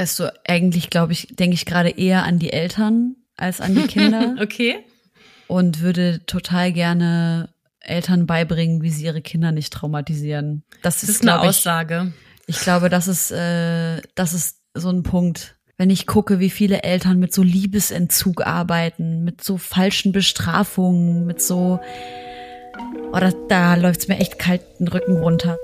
[0.00, 3.86] Weißt du, eigentlich glaube ich, denke ich gerade eher an die Eltern als an die
[3.86, 4.36] Kinder.
[4.40, 4.78] okay.
[5.46, 10.62] Und würde total gerne Eltern beibringen, wie sie ihre Kinder nicht traumatisieren.
[10.80, 12.14] Das, das ist, ist eine Aussage.
[12.46, 15.56] Ich, ich glaube, das ist, äh, das ist so ein Punkt.
[15.76, 21.42] Wenn ich gucke, wie viele Eltern mit so Liebesentzug arbeiten, mit so falschen Bestrafungen, mit
[21.42, 21.78] so,
[23.12, 25.58] oh, da, da läuft's mir echt kalt den Rücken runter.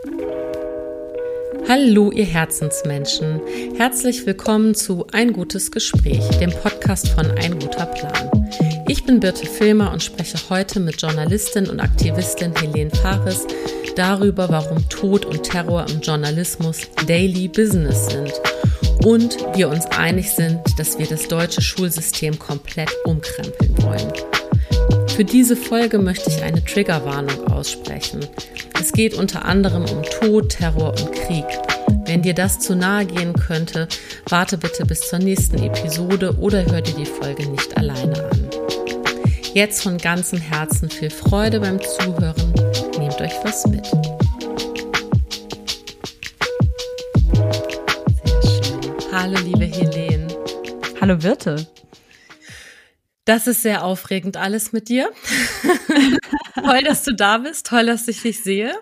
[1.68, 3.40] Hallo, ihr Herzensmenschen.
[3.76, 8.48] Herzlich willkommen zu Ein gutes Gespräch, dem Podcast von Ein guter Plan.
[8.86, 13.48] Ich bin Birte Filmer und spreche heute mit Journalistin und Aktivistin Helene Fares
[13.96, 18.32] darüber, warum Tod und Terror im Journalismus Daily Business sind
[19.04, 24.12] und wir uns einig sind, dass wir das deutsche Schulsystem komplett umkrempeln wollen.
[25.16, 28.26] Für diese Folge möchte ich eine Triggerwarnung aussprechen.
[28.78, 31.46] Es geht unter anderem um Tod, Terror und Krieg.
[32.04, 33.88] Wenn dir das zu nahe gehen könnte,
[34.28, 38.50] warte bitte bis zur nächsten Episode oder hör dir die Folge nicht alleine an.
[39.54, 42.52] Jetzt von ganzem Herzen viel Freude beim Zuhören.
[42.98, 43.86] Nehmt euch was mit.
[48.22, 48.80] Sehr schön.
[49.10, 50.28] Hallo, liebe Helene.
[51.00, 51.66] Hallo, Wirte.
[53.26, 55.10] Das ist sehr aufregend alles mit dir.
[56.54, 57.66] toll, dass du da bist.
[57.66, 58.72] Toll, dass ich dich sehe.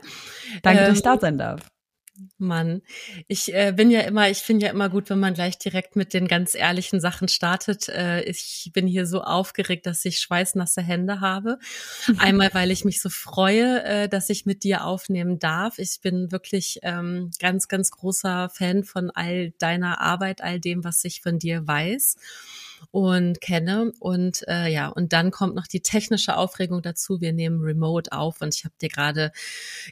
[0.62, 1.61] Danke, ähm, dass ich ähm, da sein darf.
[2.37, 2.83] Mann,
[3.27, 6.12] ich äh, bin ja immer, ich finde ja immer gut, wenn man gleich direkt mit
[6.12, 7.89] den ganz ehrlichen Sachen startet.
[7.89, 11.59] Äh, ich bin hier so aufgeregt, dass ich schweißnasse Hände habe.
[12.19, 15.78] Einmal, weil ich mich so freue, äh, dass ich mit dir aufnehmen darf.
[15.78, 21.03] Ich bin wirklich ähm, ganz, ganz großer Fan von all deiner Arbeit, all dem, was
[21.05, 22.17] ich von dir weiß
[22.91, 23.93] und kenne.
[24.01, 27.21] Und äh, ja, und dann kommt noch die technische Aufregung dazu.
[27.21, 29.33] Wir nehmen Remote auf und ich habe dir gerade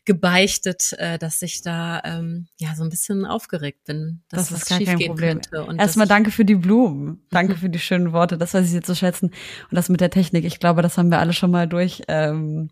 [0.05, 4.69] gebeichtet, äh, dass ich da ähm, ja so ein bisschen aufgeregt bin, dass das ist
[4.69, 5.41] gar kein Problem.
[5.79, 8.95] Erstmal danke für die Blumen, danke für die schönen Worte, das weiß ich jetzt zu
[8.95, 9.27] schätzen.
[9.29, 12.03] Und das mit der Technik, ich glaube, das haben wir alle schon mal durch.
[12.09, 12.71] Ähm,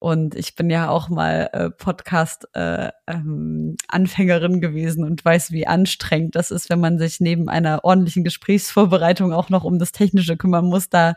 [0.00, 6.36] und ich bin ja auch mal äh, Podcast-Anfängerin äh, ähm, gewesen und weiß, wie anstrengend
[6.36, 10.66] das ist, wenn man sich neben einer ordentlichen Gesprächsvorbereitung auch noch um das Technische kümmern
[10.66, 10.88] muss.
[10.88, 11.14] Da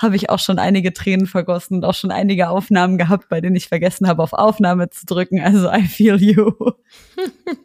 [0.00, 3.54] habe ich auch schon einige Tränen vergossen und auch schon einige Aufnahmen gehabt, bei denen
[3.54, 5.40] ich vergessen habe, auf Aufnahme zu drücken.
[5.40, 6.50] Also I feel you.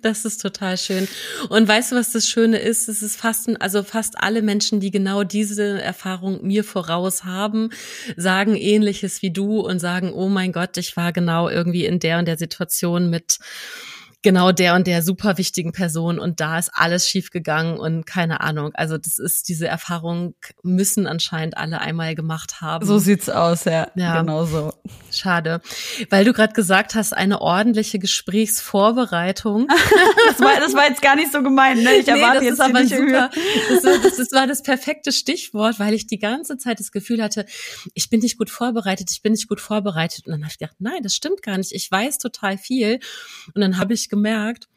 [0.02, 1.08] Das ist total schön.
[1.50, 2.88] Und weißt du, was das Schöne ist?
[2.88, 7.70] Es ist fast, also fast alle Menschen, die genau diese Erfahrung mir voraus haben,
[8.16, 12.00] sagen ähnliches wie du und sagen, oh mein Gott, Gott, ich war genau irgendwie in
[12.00, 13.40] der und der Situation mit
[14.22, 18.72] genau der und der super wichtigen Person und da ist alles schiefgegangen und keine Ahnung.
[18.74, 22.86] Also das ist diese Erfahrung müssen anscheinend alle einmal gemacht haben.
[22.86, 23.90] So sieht's aus, ja.
[23.96, 24.20] ja.
[24.20, 24.74] Genau so.
[25.12, 25.62] Schade.
[26.10, 29.68] Weil du gerade gesagt hast, eine ordentliche Gesprächsvorbereitung.
[30.28, 31.96] das, war, das war jetzt gar nicht so gemeint, ne?
[31.96, 33.30] Ich erwarte nee, jetzt aber nicht super.
[33.70, 37.46] Das, das, das war das perfekte Stichwort, weil ich die ganze Zeit das Gefühl hatte,
[37.94, 40.28] ich bin nicht gut vorbereitet, ich bin nicht gut vorbereitet.
[40.28, 41.72] Und dann habe ich gedacht, nein, das stimmt gar nicht.
[41.72, 43.00] Ich weiß total viel.
[43.54, 44.68] Und dann habe ich gemerkt,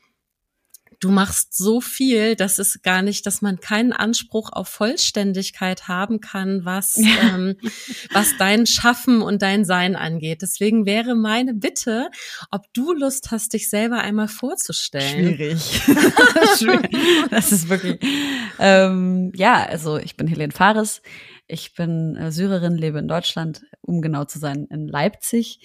[1.03, 6.20] du machst so viel, dass es gar nicht, dass man keinen Anspruch auf Vollständigkeit haben
[6.20, 7.56] kann, was, ähm,
[8.12, 10.43] was dein Schaffen und dein Sein angeht.
[10.43, 12.09] Deswegen wäre meine Bitte,
[12.50, 15.37] ob du Lust hast, dich selber einmal vorzustellen.
[15.37, 15.82] Schwierig.
[16.59, 16.91] Schwierig.
[17.31, 17.99] Das ist wirklich.
[18.59, 21.03] Ähm, ja, also ich bin Helene Fares.
[21.49, 25.60] Ich bin äh, Syrerin, lebe in Deutschland, um genau zu sein, in Leipzig.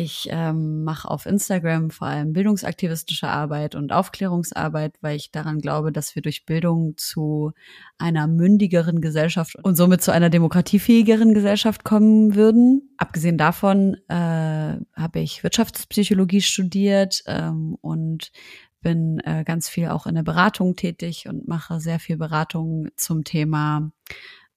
[0.00, 5.90] Ich ähm, mache auf Instagram vor allem bildungsaktivistische Arbeit und Aufklärungsarbeit, weil ich daran glaube,
[5.90, 7.50] dass wir durch Bildung zu
[7.98, 12.94] einer mündigeren Gesellschaft und somit zu einer demokratiefähigeren Gesellschaft kommen würden.
[12.96, 18.30] Abgesehen davon äh, habe ich Wirtschaftspsychologie studiert ähm, und
[18.80, 23.24] bin äh, ganz viel auch in der Beratung tätig und mache sehr viel Beratung zum
[23.24, 23.90] Thema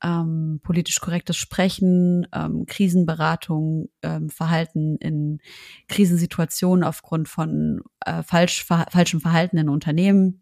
[0.03, 5.39] ähm, politisch korrektes Sprechen, ähm, Krisenberatung, ähm, Verhalten in
[5.87, 10.41] Krisensituationen aufgrund von äh, falsch, ver falschem Verhalten in Unternehmen.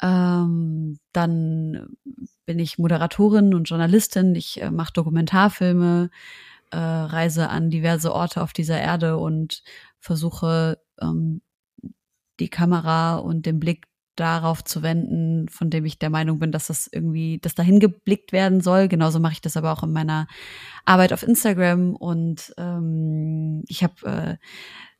[0.00, 1.96] Ähm, dann
[2.46, 4.34] bin ich Moderatorin und Journalistin.
[4.34, 6.10] Ich äh, mache Dokumentarfilme,
[6.70, 9.62] äh, reise an diverse Orte auf dieser Erde und
[9.98, 11.42] versuche ähm,
[12.38, 13.86] die Kamera und den Blick
[14.16, 18.32] darauf zu wenden, von dem ich der Meinung bin, dass das irgendwie, dass dahin geblickt
[18.32, 18.88] werden soll.
[18.88, 20.26] Genauso mache ich das aber auch in meiner
[20.84, 24.36] Arbeit auf Instagram und ähm, ich habe äh,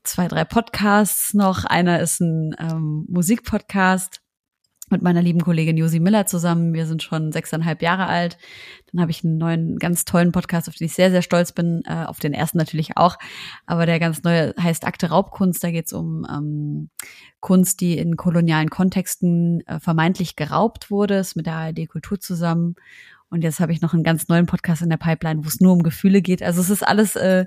[0.04, 1.64] zwei, drei Podcasts noch.
[1.64, 4.20] Einer ist ein ähm, Musikpodcast,
[4.90, 6.74] mit meiner lieben Kollegin Josi Miller zusammen.
[6.74, 8.38] Wir sind schon sechseinhalb Jahre alt.
[8.92, 11.82] Dann habe ich einen neuen, ganz tollen Podcast, auf den ich sehr, sehr stolz bin.
[11.86, 13.16] Äh, auf den ersten natürlich auch.
[13.66, 15.62] Aber der ganz neue heißt Akte Raubkunst.
[15.62, 16.90] Da geht es um ähm,
[17.40, 21.16] Kunst, die in kolonialen Kontexten äh, vermeintlich geraubt wurde.
[21.18, 22.74] Ist mit der ARD Kultur zusammen.
[23.30, 25.72] Und jetzt habe ich noch einen ganz neuen Podcast in der Pipeline, wo es nur
[25.72, 26.42] um Gefühle geht.
[26.42, 27.46] Also es ist alles äh,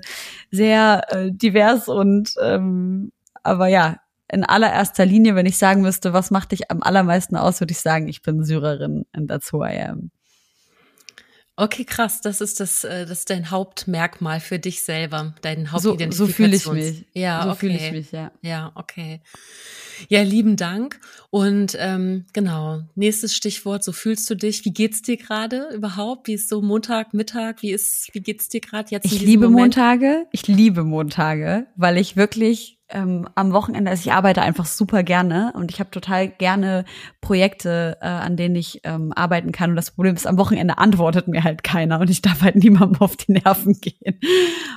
[0.50, 3.12] sehr äh, divers und ähm,
[3.42, 3.98] aber ja,
[4.30, 7.80] in allererster Linie, wenn ich sagen müsste, was macht dich am allermeisten aus, würde ich
[7.80, 10.10] sagen, ich bin Syrerin and that's who I am.
[11.56, 12.20] Okay, krass.
[12.20, 16.10] Das ist das, äh, das ist dein Hauptmerkmal für dich selber, dein Hauptidentifikation.
[16.10, 17.06] So, so fühle ich mich.
[17.14, 17.58] Ja, so okay.
[17.58, 18.32] fühle ich mich, ja.
[18.42, 19.20] Ja, okay.
[20.08, 20.98] Ja, lieben Dank.
[21.30, 24.64] Und ähm, genau, nächstes Stichwort, so fühlst du dich.
[24.64, 26.26] Wie geht's dir gerade überhaupt?
[26.26, 27.62] Wie ist so Montag, Mittag?
[27.62, 29.04] Wie ist, wie geht's dir gerade jetzt?
[29.04, 29.76] Ich liebe Moment?
[29.76, 30.26] Montage.
[30.32, 35.52] Ich liebe Montage, weil ich wirklich ähm, am Wochenende, also ich arbeite einfach super gerne
[35.56, 36.84] und ich habe total gerne
[37.22, 39.70] Projekte, äh, an denen ich ähm, arbeiten kann.
[39.70, 43.00] Und das Problem ist, am Wochenende antwortet mir halt keiner und ich darf halt niemandem
[43.00, 44.20] auf die Nerven gehen.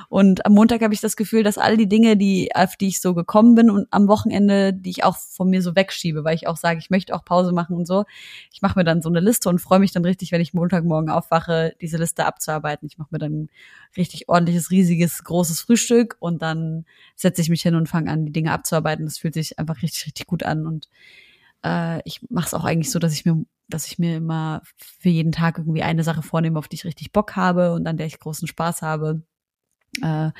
[0.08, 3.00] Und am Montag habe ich das Gefühl, dass all die Dinge, die, auf die ich
[3.00, 6.48] so gekommen bin und am Wochenende, die ich auch von mir so wegschiebe, weil ich
[6.48, 8.04] auch sage, ich möchte auch Pause machen und so.
[8.50, 11.10] Ich mache mir dann so eine Liste und freue mich dann richtig, wenn ich Montagmorgen
[11.10, 12.88] aufwache, diese Liste abzuarbeiten.
[12.90, 13.48] Ich mache mir dann
[13.96, 18.32] richtig ordentliches, riesiges, großes Frühstück und dann setze ich mich hin und fange an, die
[18.32, 19.04] Dinge abzuarbeiten.
[19.04, 20.66] Das fühlt sich einfach richtig, richtig gut an.
[20.66, 20.88] Und
[21.64, 25.08] äh, ich mache es auch eigentlich so, dass ich mir, dass ich mir immer für
[25.08, 28.06] jeden Tag irgendwie eine Sache vornehme, auf die ich richtig Bock habe und an der
[28.06, 29.22] ich großen Spaß habe.
[30.02, 30.30] Äh,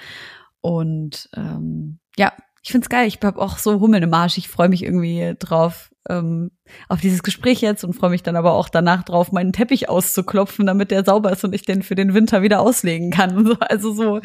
[0.61, 2.33] und ähm, ja,
[2.63, 3.07] ich find's geil.
[3.07, 4.39] Ich habe auch so Hummeln im Arsch.
[4.39, 6.51] Ich freue mich irgendwie drauf, ähm,
[6.89, 10.67] auf dieses Gespräch jetzt und freue mich dann aber auch danach drauf, meinen Teppich auszuklopfen,
[10.67, 13.57] damit der sauber ist und ich den für den Winter wieder auslegen kann.
[13.61, 14.21] Also so,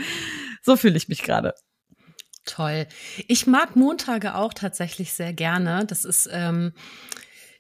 [0.62, 1.54] so fühle ich mich gerade.
[2.46, 2.88] Toll.
[3.28, 5.86] Ich mag Montage auch tatsächlich sehr gerne.
[5.86, 6.74] Das ist ähm,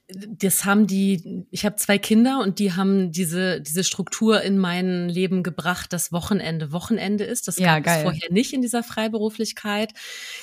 [0.09, 5.07] das haben die, ich habe zwei Kinder und die haben diese, diese Struktur in mein
[5.07, 7.47] Leben gebracht, dass Wochenende Wochenende ist.
[7.47, 7.97] Das ja, gab geil.
[7.97, 9.93] es vorher nicht in dieser Freiberuflichkeit.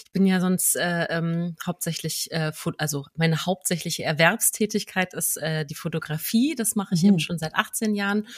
[0.05, 5.75] Ich bin ja sonst äh, ähm, hauptsächlich, äh, also meine hauptsächliche Erwerbstätigkeit ist äh, die
[5.75, 6.55] Fotografie.
[6.57, 7.09] Das mache ich mhm.
[7.11, 8.29] eben schon seit 18 Jahren.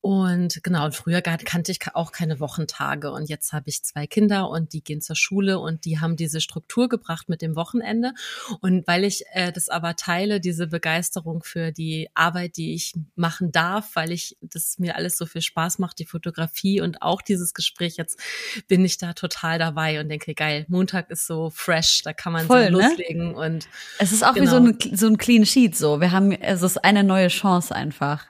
[0.00, 3.10] Und genau, und früher kannte ich auch keine Wochentage.
[3.10, 6.40] Und jetzt habe ich zwei Kinder und die gehen zur Schule und die haben diese
[6.40, 8.12] Struktur gebracht mit dem Wochenende.
[8.60, 12.92] Und weil ich äh, das aber teile, diese diese Begeisterung für die Arbeit, die ich
[13.16, 17.22] machen darf, weil ich das mir alles so viel Spaß macht, die Fotografie und auch
[17.22, 18.20] dieses Gespräch jetzt
[18.68, 22.46] bin ich da total dabei und denke, geil, Montag ist so fresh, da kann man
[22.46, 22.88] Voll, so ne?
[22.88, 23.66] loslegen und
[23.98, 24.44] es ist auch genau.
[24.44, 26.02] wie so ein, so ein Clean Sheet so.
[26.02, 28.26] Wir haben, es ist eine neue Chance einfach.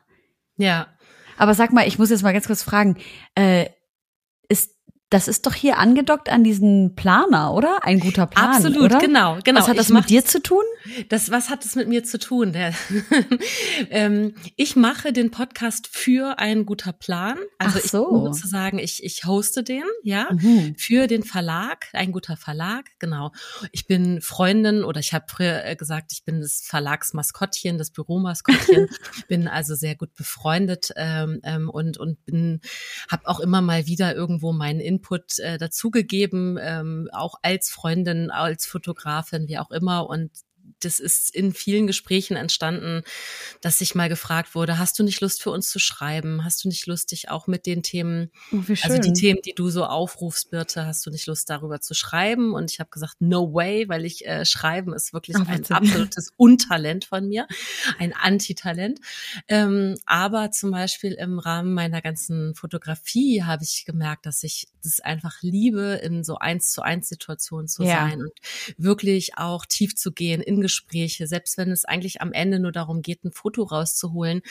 [0.56, 0.86] Ja.
[1.38, 2.98] Aber sag mal, ich muss jetzt mal ganz kurz fragen,
[3.34, 3.66] äh,
[5.12, 7.81] das ist doch hier angedockt an diesen Planer, oder?
[7.82, 8.99] Ein guter Plan, Absolut, oder?
[8.99, 9.61] genau, genau.
[9.61, 10.62] Was hat das mit dir zu tun?
[11.11, 12.55] Das, was hat das mit mir zu tun?
[13.91, 17.37] ähm, ich mache den Podcast für ein guter Plan.
[17.59, 18.26] Also Ach so.
[18.26, 20.75] ich sozusagen, ich, ich hoste den, ja, Mhm.
[20.79, 23.32] für den Verlag, ein guter Verlag, genau.
[23.70, 28.88] Ich bin Freundin oder ich habe früher äh, gesagt, ich bin das Verlagsmaskottchen, das Büromaskottchen,
[29.29, 32.61] bin also sehr gut befreundet ähm, ähm, und und bin,
[33.11, 35.01] habe auch immer mal wieder irgendwo meinen Input
[35.38, 40.08] äh, dazugegeben, ähm, auch als Freundin, als Fotografin, wie auch immer.
[40.08, 40.31] Und
[40.84, 43.02] das ist in vielen Gesprächen entstanden,
[43.61, 46.44] dass ich mal gefragt wurde, hast du nicht Lust für uns zu schreiben?
[46.44, 49.70] Hast du nicht Lust, dich auch mit den Themen, oh, also die Themen, die du
[49.70, 52.55] so aufrufst, Birte, hast du nicht Lust darüber zu schreiben?
[52.55, 56.32] Und ich habe gesagt, no way, weil ich äh, schreiben ist wirklich Ach, ein absolutes
[56.37, 57.46] Untalent von mir,
[57.99, 59.00] ein Antitalent.
[59.49, 65.00] Ähm, aber zum Beispiel im Rahmen meiner ganzen Fotografie habe ich gemerkt, dass ich das
[65.00, 68.09] einfach liebe, in so eins zu eins Situationen zu ja.
[68.09, 68.33] sein und
[68.76, 70.72] wirklich auch tief zu gehen in Gespräche,
[71.26, 74.43] selbst wenn es eigentlich am Ende nur darum geht, ein Foto rauszuholen,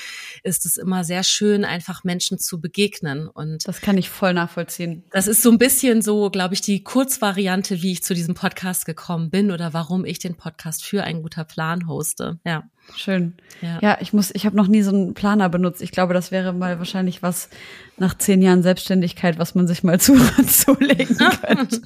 [0.43, 3.27] ist es immer sehr schön, einfach Menschen zu begegnen.
[3.27, 5.03] Und das kann ich voll nachvollziehen.
[5.11, 8.85] Das ist so ein bisschen so, glaube ich, die Kurzvariante, wie ich zu diesem Podcast
[8.85, 12.39] gekommen bin oder warum ich den Podcast für ein guter Plan hoste.
[12.45, 12.63] Ja.
[12.95, 13.33] Schön.
[13.61, 15.81] Ja, ja ich muss, ich habe noch nie so einen Planer benutzt.
[15.81, 17.49] Ich glaube, das wäre mal wahrscheinlich was
[17.97, 21.81] nach zehn Jahren Selbstständigkeit, was man sich mal zu, zulegen könnte.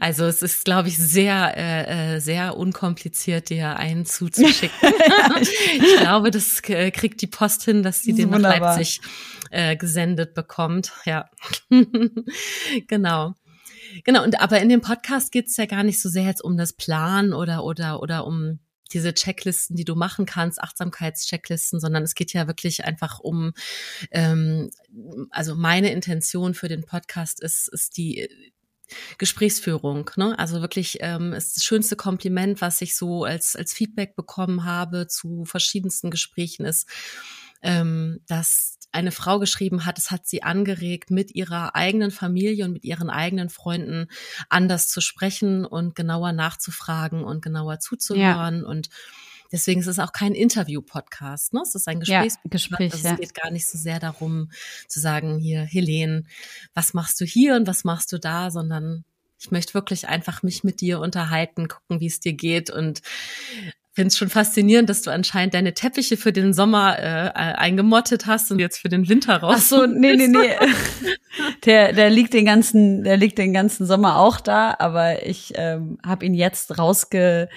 [0.00, 4.76] Also es ist, glaube ich, sehr, äh, sehr unkompliziert, dir einen zuzuschicken.
[5.40, 9.00] ich glaube, das äh, kriegt die Post hin, dass sie den nach Leipzig
[9.50, 10.92] äh, gesendet bekommt.
[11.04, 11.28] Ja,
[12.88, 13.34] genau.
[14.02, 16.56] Genau, und aber in dem Podcast geht es ja gar nicht so sehr jetzt um
[16.56, 18.58] das Plan oder oder oder um
[18.94, 23.52] diese Checklisten, die du machen kannst, Achtsamkeitschecklisten, sondern es geht ja wirklich einfach um,
[24.10, 24.70] ähm,
[25.30, 28.28] also meine Intention für den Podcast ist, ist die
[29.18, 30.38] Gesprächsführung, ne?
[30.38, 35.06] Also wirklich ähm, ist das schönste Kompliment, was ich so als als Feedback bekommen habe
[35.06, 36.88] zu verschiedensten Gesprächen ist,
[37.62, 42.72] ähm, dass eine Frau geschrieben hat, es hat sie angeregt, mit ihrer eigenen Familie und
[42.72, 44.06] mit ihren eigenen Freunden
[44.48, 48.66] anders zu sprechen und genauer nachzufragen und genauer zuzuhören ja.
[48.66, 48.88] und
[49.52, 51.60] Deswegen ist es auch kein Interview-Podcast, ne?
[51.62, 52.32] Es ist ein Gespräch.
[52.32, 54.50] Ja, Gespräch also es geht gar nicht so sehr darum
[54.88, 56.24] zu sagen, hier, Helene,
[56.72, 59.04] was machst du hier und was machst du da, sondern
[59.38, 63.02] ich möchte wirklich einfach mich mit dir unterhalten, gucken, wie es dir geht und
[63.94, 68.50] finde es schon faszinierend, dass du anscheinend deine Teppiche für den Sommer äh, eingemottet hast
[68.50, 69.54] und jetzt für den Winter raus.
[69.56, 70.50] Ach so, nee, nee, nee.
[71.64, 75.98] der, der liegt den ganzen, der liegt den ganzen Sommer auch da, aber ich ähm,
[76.04, 77.48] habe ihn jetzt rausge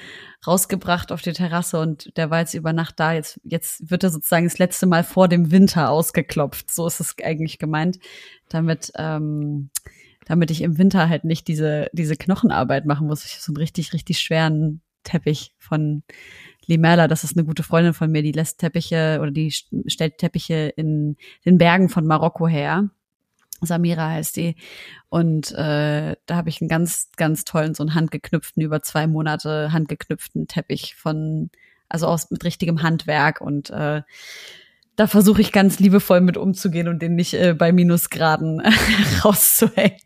[0.46, 3.12] rausgebracht auf die Terrasse und der war jetzt über Nacht da.
[3.12, 6.72] Jetzt, jetzt wird er sozusagen das letzte Mal vor dem Winter ausgeklopft.
[6.72, 7.98] So ist es eigentlich gemeint,
[8.48, 9.72] damit, ähm,
[10.25, 13.25] damit ich im Winter halt nicht diese, diese Knochenarbeit machen muss.
[13.25, 16.04] Ich habe so einen richtig, richtig schweren Teppich von
[16.66, 17.08] Limerla.
[17.08, 21.16] Das ist eine gute Freundin von mir, die lässt Teppiche oder die stellt Teppiche in
[21.46, 22.90] den Bergen von Marokko her.
[23.62, 24.56] Samira heißt die.
[25.10, 29.72] Und äh, da habe ich einen ganz, ganz tollen, so einen handgeknüpften, über zwei Monate
[29.72, 31.50] handgeknüpften Teppich von,
[31.90, 33.42] also aus mit richtigem Handwerk.
[33.42, 34.04] Und äh,
[34.96, 38.62] da versuche ich ganz liebevoll mit umzugehen und den nicht äh, bei Minusgraden
[39.24, 40.00] rauszuhängen.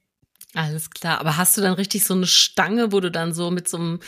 [0.53, 1.20] Alles klar.
[1.20, 4.00] Aber hast du dann richtig so eine Stange, wo du dann so mit so einem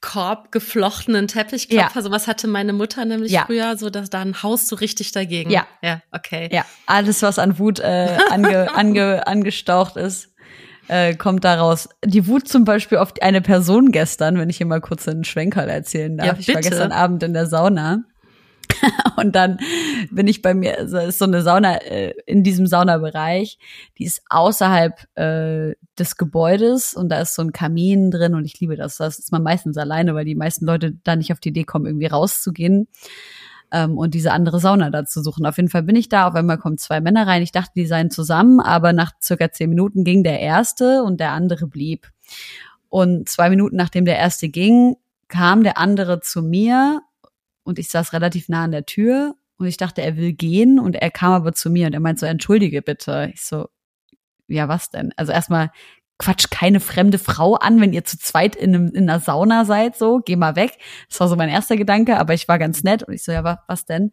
[0.00, 1.88] Korb geflochtenen Teppichklopfer.
[1.88, 1.96] Ja.
[1.96, 3.44] Also was hatte meine Mutter nämlich ja.
[3.46, 5.50] früher, so dass da ein Haus so richtig dagegen.
[5.50, 5.66] Ja.
[5.82, 6.48] Ja, okay.
[6.52, 10.30] Ja, alles, was an Wut äh, ange, ange, angestaucht ist,
[10.88, 11.88] äh, kommt da raus.
[12.04, 15.68] Die Wut zum Beispiel auf eine Person gestern, wenn ich hier mal kurz einen Schwenkerl
[15.68, 16.26] erzählen darf.
[16.26, 18.04] Ja, ich war gestern Abend in der Sauna
[19.16, 19.58] und dann
[20.10, 23.58] bin ich bei mir, also ist so eine Sauna äh, in diesem Saunabereich,
[23.98, 28.58] die ist außerhalb äh, des Gebäudes und da ist so ein Kamin drin und ich
[28.60, 28.96] liebe das.
[28.96, 31.86] Das ist man meistens alleine, weil die meisten Leute da nicht auf die Idee kommen,
[31.86, 32.88] irgendwie rauszugehen
[33.72, 35.46] ähm, und diese andere Sauna da zu suchen.
[35.46, 37.42] Auf jeden Fall bin ich da, auf einmal kommen zwei Männer rein.
[37.42, 41.32] Ich dachte, die seien zusammen, aber nach circa zehn Minuten ging der erste und der
[41.32, 42.08] andere blieb.
[42.88, 44.96] Und zwei Minuten nachdem der erste ging,
[45.28, 47.02] kam der andere zu mir
[47.62, 50.96] und ich saß relativ nah an der Tür und ich dachte, er will gehen und
[50.96, 53.30] er kam aber zu mir und er meint so, entschuldige bitte.
[53.34, 53.68] Ich so,
[54.48, 55.12] ja, was denn?
[55.16, 55.70] Also erstmal
[56.18, 59.96] quatsch keine fremde Frau an, wenn ihr zu zweit in, einem, in einer Sauna seid,
[59.96, 60.72] so, geh mal weg.
[61.08, 63.62] Das war so mein erster Gedanke, aber ich war ganz nett und ich so, ja,
[63.66, 64.12] was denn?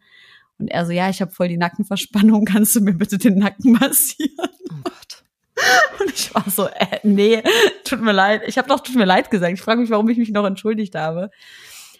[0.57, 3.73] Und er so, ja, ich habe voll die Nackenverspannung, kannst du mir bitte den Nacken
[3.73, 4.49] massieren?
[4.71, 5.23] Oh Gott.
[5.99, 7.41] Und ich war so, äh, nee,
[7.83, 8.43] tut mir leid.
[8.45, 9.53] Ich habe doch tut mir leid gesagt.
[9.53, 11.31] Ich frage mich, warum ich mich noch entschuldigt habe.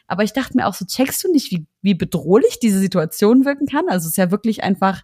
[0.08, 3.68] Aber ich dachte mir auch so, checkst du nicht, wie, wie bedrohlich diese Situation wirken
[3.68, 3.90] kann?
[3.90, 5.04] Also es ist ja wirklich einfach,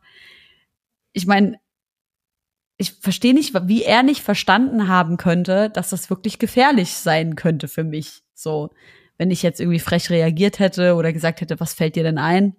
[1.12, 1.60] ich meine,
[2.78, 7.68] ich verstehe nicht, wie er nicht verstanden haben könnte, dass das wirklich gefährlich sein könnte
[7.68, 8.24] für mich.
[8.34, 8.72] So,
[9.18, 12.56] wenn ich jetzt irgendwie frech reagiert hätte oder gesagt hätte, was fällt dir denn ein?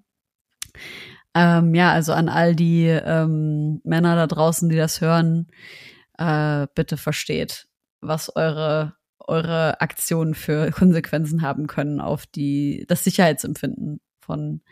[1.34, 5.48] Ähm, ja, also an all die ähm, Männer da draußen, die das hören,
[6.16, 7.66] äh, bitte versteht,
[8.00, 8.94] was eure
[9.26, 14.62] eure Aktionen für Konsequenzen haben können auf die, das Sicherheitsempfinden von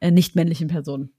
[0.00, 1.12] äh, nicht-männlichen Personen.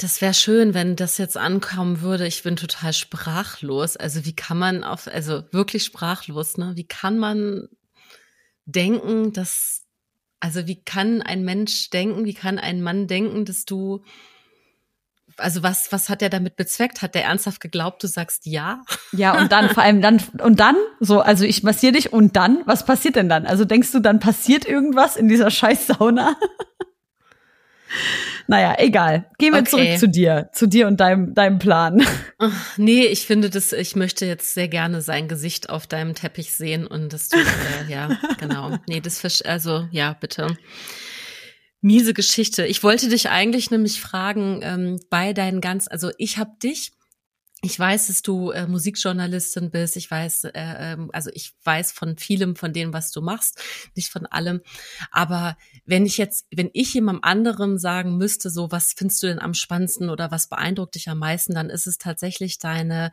[0.00, 2.26] Das wäre schön, wenn das jetzt ankommen würde.
[2.26, 3.96] Ich bin total sprachlos.
[3.96, 6.72] Also wie kann man auf, also wirklich sprachlos, ne?
[6.74, 7.68] Wie kann man
[8.64, 9.86] denken, dass,
[10.40, 14.02] also wie kann ein Mensch denken, wie kann ein Mann denken, dass du
[15.36, 17.02] also was, was hat er damit bezweckt?
[17.02, 18.82] Hat der ernsthaft geglaubt, du sagst ja?
[19.12, 22.62] Ja, und dann, vor allem dann, und dann, so, also ich massiere dich und dann,
[22.66, 23.46] was passiert denn dann?
[23.46, 26.36] Also denkst du, dann passiert irgendwas in dieser scheiß Sauna?
[28.46, 29.30] naja, egal.
[29.38, 29.70] Gehen wir okay.
[29.70, 32.04] zurück zu dir, zu dir und deinem, deinem Plan.
[32.76, 36.86] Nee, ich finde das, ich möchte jetzt sehr gerne sein Gesicht auf deinem Teppich sehen
[36.86, 38.08] und das du, äh, ja,
[38.38, 38.78] genau.
[38.88, 40.56] Nee, das, also, ja, bitte.
[41.82, 42.64] Miese Geschichte.
[42.64, 46.92] Ich wollte dich eigentlich nämlich fragen, ähm, bei deinen ganz, also ich habe dich,
[47.60, 49.96] ich weiß, dass du äh, Musikjournalistin bist.
[49.96, 53.60] Ich weiß, äh, ähm, also ich weiß von vielem von dem, was du machst,
[53.96, 54.60] nicht von allem.
[55.10, 59.40] Aber wenn ich jetzt, wenn ich jemandem anderem sagen müsste, so was findest du denn
[59.40, 63.10] am spannendsten oder was beeindruckt dich am meisten, dann ist es tatsächlich deine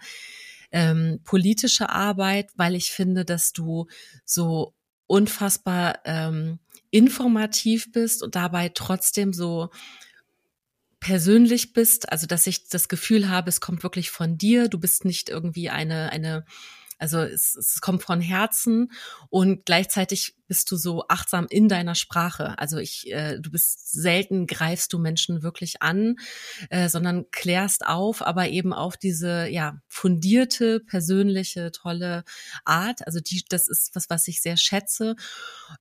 [0.71, 3.87] ähm, politische Arbeit, weil ich finde, dass du
[4.25, 4.75] so
[5.09, 6.59] unfassbar ähm,
[6.91, 9.69] informativ bist und dabei trotzdem so
[10.99, 15.05] persönlich bist, also dass ich das Gefühl habe, es kommt wirklich von dir, du bist
[15.05, 16.45] nicht irgendwie eine, eine,
[16.99, 18.91] also es, es kommt von Herzen.
[19.29, 22.57] Und gleichzeitig bist du so achtsam in deiner Sprache.
[22.57, 26.15] Also ich, äh, du bist selten greifst du Menschen wirklich an,
[26.71, 32.23] äh, sondern klärst auf, aber eben auf diese ja fundierte, persönliche, tolle
[32.65, 33.05] Art.
[33.05, 35.15] Also die, das ist was, was ich sehr schätze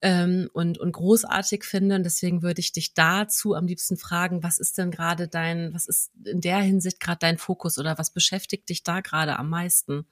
[0.02, 1.96] ähm, und und großartig finde.
[1.96, 5.88] Und deswegen würde ich dich dazu am liebsten fragen, was ist denn gerade dein, was
[5.88, 10.04] ist in der Hinsicht gerade dein Fokus oder was beschäftigt dich da gerade am meisten?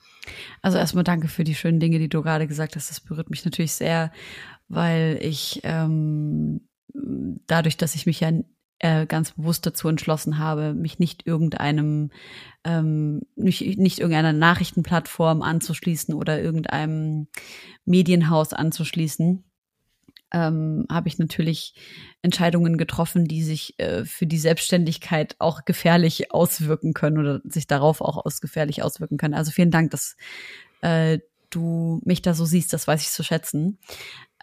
[0.62, 2.88] Also erstmal danke für die schönen Dinge, die du gerade gesagt hast.
[2.88, 4.10] Das berührt mich natürlich sehr,
[4.68, 6.60] weil ich ähm,
[7.46, 8.30] dadurch, dass ich mich ja
[8.78, 12.10] äh, ganz bewusst dazu entschlossen habe, mich nicht irgendeinem,
[12.64, 17.28] ähm, nicht, nicht irgendeiner Nachrichtenplattform anzuschließen oder irgendeinem
[17.84, 19.44] Medienhaus anzuschließen,
[20.32, 21.74] ähm, habe ich natürlich
[22.20, 28.00] Entscheidungen getroffen, die sich äh, für die Selbstständigkeit auch gefährlich auswirken können oder sich darauf
[28.00, 29.34] auch aus gefährlich auswirken können.
[29.34, 30.16] Also vielen Dank, dass
[30.82, 31.20] äh,
[31.56, 33.78] du mich da so siehst, das weiß ich zu schätzen.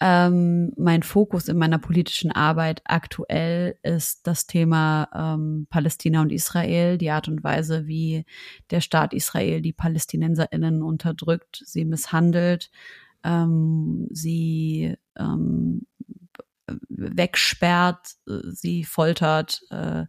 [0.02, 6.98] Ähm, mein Fokus in meiner politischen Arbeit aktuell ist das Thema ähm, Palästina und Israel,
[6.98, 8.26] die Art und Weise, wie
[8.72, 12.72] der Staat Israel die PalästinenserInnen unterdrückt, sie misshandelt,
[13.24, 15.86] ähm, sie ähm,
[16.90, 20.06] wegsperrt, sie foltert äh,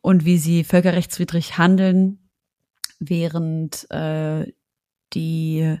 [0.00, 2.30] und wie sie völkerrechtswidrig handeln,
[2.98, 4.52] während äh,
[5.14, 5.78] die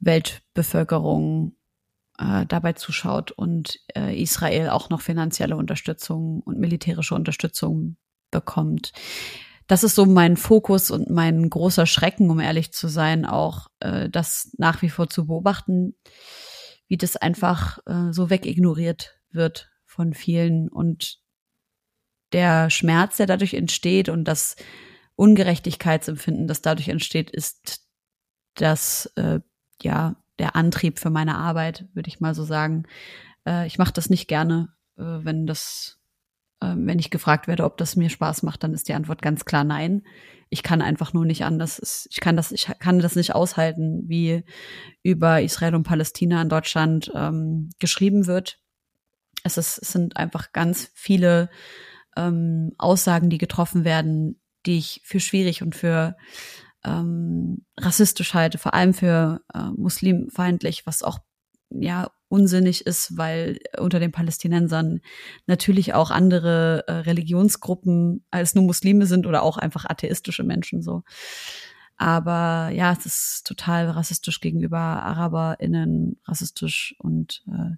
[0.00, 1.56] Weltbevölkerung
[2.18, 7.96] äh, dabei zuschaut und äh, Israel auch noch finanzielle Unterstützung und militärische Unterstützung
[8.30, 8.92] bekommt.
[9.66, 14.08] Das ist so mein Fokus und mein großer Schrecken, um ehrlich zu sein, auch äh,
[14.08, 15.94] das nach wie vor zu beobachten,
[16.86, 20.68] wie das einfach äh, so wegignoriert wird von vielen.
[20.68, 21.18] Und
[22.32, 24.56] der Schmerz, der dadurch entsteht und das
[25.16, 27.87] Ungerechtigkeitsempfinden, das dadurch entsteht, ist
[28.60, 29.40] das äh,
[29.82, 32.84] ja der Antrieb für meine Arbeit, würde ich mal so sagen.
[33.46, 35.98] Äh, ich mache das nicht gerne, äh, wenn das
[36.60, 39.44] ähm, wenn ich gefragt werde, ob das mir Spaß macht, dann ist die Antwort ganz
[39.44, 40.02] klar nein.
[40.50, 42.08] Ich kann einfach nur nicht anders.
[42.10, 44.44] Ich kann das, ich kann das nicht aushalten, wie
[45.02, 48.58] über Israel und Palästina in Deutschland ähm, geschrieben wird.
[49.44, 51.50] Es, ist, es sind einfach ganz viele
[52.16, 56.16] ähm, Aussagen, die getroffen werden, die ich für schwierig und für
[56.84, 61.18] ähm, rassistisch halte, vor allem für äh, muslimfeindlich, was auch
[61.70, 65.00] ja unsinnig ist, weil unter den Palästinensern
[65.46, 71.02] natürlich auch andere äh, Religionsgruppen als nur Muslime sind oder auch einfach atheistische Menschen so.
[71.96, 77.76] Aber ja, es ist total rassistisch gegenüber AraberInnen, rassistisch und, äh,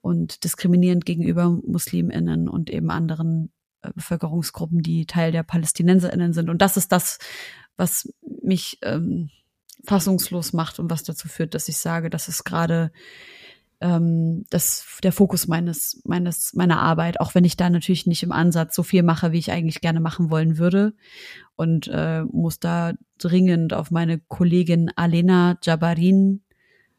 [0.00, 6.48] und diskriminierend gegenüber MuslimInnen und eben anderen äh, Bevölkerungsgruppen, die Teil der PalästinenserInnen sind.
[6.48, 7.18] Und das ist das,
[7.78, 8.12] was
[8.42, 9.30] mich ähm,
[9.84, 12.92] fassungslos macht und was dazu führt, dass ich sage, das ist gerade
[13.80, 18.32] ähm, das der Fokus meines meines meiner Arbeit, auch wenn ich da natürlich nicht im
[18.32, 20.94] Ansatz so viel mache, wie ich eigentlich gerne machen wollen würde
[21.56, 26.42] und äh, muss da dringend auf meine Kollegin Alena Jabarin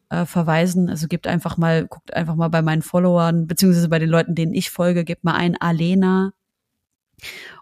[0.10, 0.90] äh, verweisen.
[0.90, 4.54] Also gibt einfach mal guckt einfach mal bei meinen Followern beziehungsweise bei den Leuten, denen
[4.54, 6.32] ich folge, gibt mal ein Alena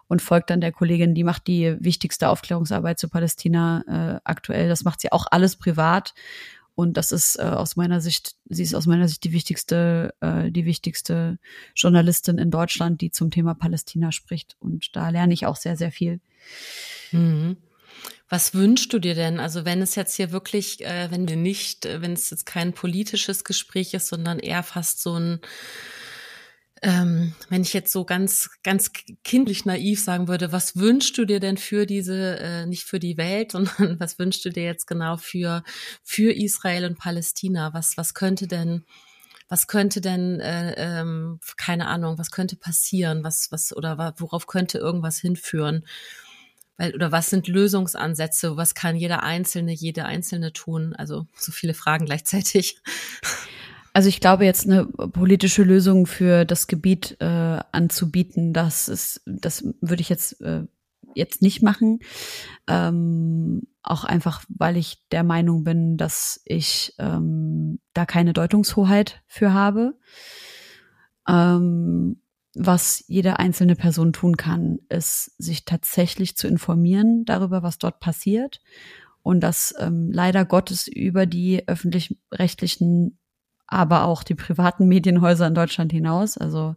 [0.06, 4.68] und folgt dann der Kollegin, die macht die wichtigste Aufklärungsarbeit zu Palästina äh, aktuell.
[4.68, 6.14] Das macht sie auch alles privat.
[6.74, 10.52] Und das ist äh, aus meiner Sicht, sie ist aus meiner Sicht die wichtigste, äh,
[10.52, 11.38] die wichtigste
[11.74, 14.56] Journalistin in Deutschland, die zum Thema Palästina spricht.
[14.60, 16.20] Und da lerne ich auch sehr, sehr viel.
[17.10, 17.56] Mhm.
[18.28, 19.40] Was wünschst du dir denn?
[19.40, 22.72] Also wenn es jetzt hier wirklich, äh, wenn wir nicht, äh, wenn es jetzt kein
[22.72, 25.40] politisches Gespräch ist, sondern eher fast so ein
[26.82, 28.90] ähm, wenn ich jetzt so ganz, ganz
[29.24, 33.16] kindlich naiv sagen würde, was wünschst du dir denn für diese, äh, nicht für die
[33.16, 35.62] Welt, sondern was wünschst du dir jetzt genau für,
[36.02, 37.72] für Israel und Palästina?
[37.74, 38.84] Was, was könnte denn,
[39.48, 43.24] was könnte denn, äh, ähm, keine Ahnung, was könnte passieren?
[43.24, 45.84] Was, was, oder worauf könnte irgendwas hinführen?
[46.76, 48.56] Weil, oder was sind Lösungsansätze?
[48.56, 50.94] Was kann jeder Einzelne, jede Einzelne tun?
[50.94, 52.80] Also so viele Fragen gleichzeitig.
[53.98, 59.64] Also ich glaube jetzt eine politische Lösung für das Gebiet äh, anzubieten, das ist, das
[59.80, 60.66] würde ich jetzt äh,
[61.16, 61.98] jetzt nicht machen.
[62.68, 69.52] Ähm, auch einfach, weil ich der Meinung bin, dass ich ähm, da keine Deutungshoheit für
[69.52, 69.98] habe.
[71.26, 72.22] Ähm,
[72.54, 78.60] was jede einzelne Person tun kann, ist, sich tatsächlich zu informieren darüber, was dort passiert.
[79.22, 83.17] Und das ähm, leider Gottes über die öffentlich-rechtlichen
[83.68, 86.36] aber auch die privaten Medienhäuser in Deutschland hinaus.
[86.36, 86.74] Also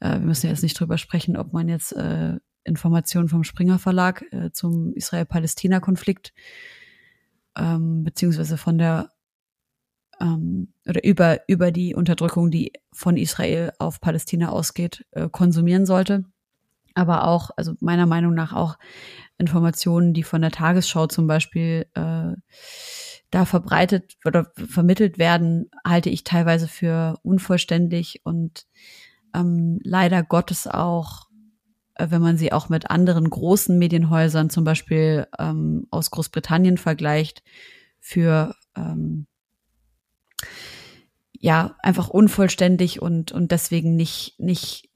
[0.00, 4.24] äh, wir müssen jetzt nicht drüber sprechen, ob man jetzt äh, Informationen vom Springer Verlag
[4.32, 6.32] äh, zum Israel-Palästina-Konflikt
[7.56, 9.10] ähm, beziehungsweise von der
[10.20, 16.24] ähm, oder über, über die Unterdrückung, die von Israel auf Palästina ausgeht, äh, konsumieren sollte.
[16.94, 18.78] Aber auch, also meiner Meinung nach auch
[19.38, 22.32] Informationen, die von der Tagesschau zum Beispiel äh,
[23.32, 28.66] da verbreitet oder vermittelt werden, halte ich teilweise für unvollständig und
[29.34, 31.28] ähm, leider Gottes auch,
[31.94, 37.42] äh, wenn man sie auch mit anderen großen Medienhäusern, zum Beispiel ähm, aus Großbritannien vergleicht,
[38.00, 39.26] für ähm,
[41.32, 44.90] ja einfach unvollständig und und deswegen nicht nicht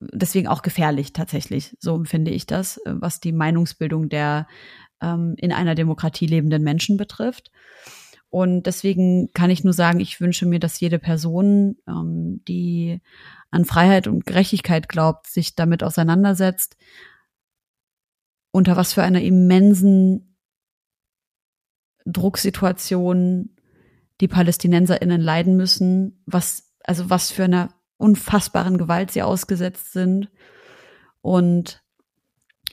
[0.00, 1.76] deswegen auch gefährlich tatsächlich.
[1.80, 4.46] So empfinde ich das, äh, was die Meinungsbildung der
[5.00, 7.50] ähm, in einer Demokratie lebenden Menschen betrifft.
[8.30, 13.00] Und deswegen kann ich nur sagen, ich wünsche mir, dass jede Person, ähm, die
[13.50, 16.76] an Freiheit und Gerechtigkeit glaubt, sich damit auseinandersetzt,
[18.52, 20.36] unter was für einer immensen
[22.06, 23.56] Drucksituation
[24.20, 30.30] die PalästinenserInnen leiden müssen, was, also was für einer unfassbaren Gewalt sie ausgesetzt sind.
[31.20, 31.82] Und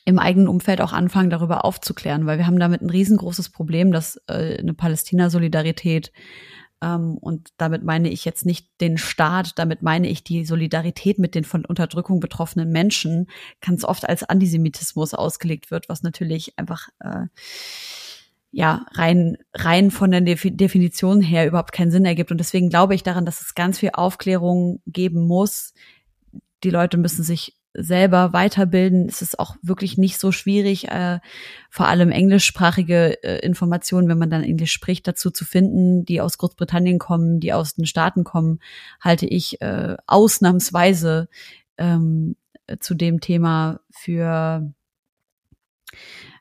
[0.07, 4.15] im eigenen Umfeld auch anfangen, darüber aufzuklären, weil wir haben damit ein riesengroßes Problem, dass
[4.27, 6.13] äh, eine Palästina-Solidarität
[6.81, 11.35] ähm, und damit meine ich jetzt nicht den Staat, damit meine ich die Solidarität mit
[11.35, 13.27] den von Unterdrückung betroffenen Menschen,
[13.59, 17.25] ganz oft als Antisemitismus ausgelegt wird, was natürlich einfach äh,
[18.51, 23.03] ja rein rein von der Definition her überhaupt keinen Sinn ergibt und deswegen glaube ich
[23.03, 25.73] daran, dass es ganz viel Aufklärung geben muss.
[26.63, 31.19] Die Leute müssen sich selber weiterbilden, ist es auch wirklich nicht so schwierig, äh,
[31.69, 36.37] vor allem englischsprachige äh, Informationen, wenn man dann Englisch spricht, dazu zu finden, die aus
[36.37, 38.59] Großbritannien kommen, die aus den Staaten kommen,
[38.99, 41.29] halte ich äh, ausnahmsweise
[41.77, 42.35] ähm,
[42.79, 44.73] zu dem Thema für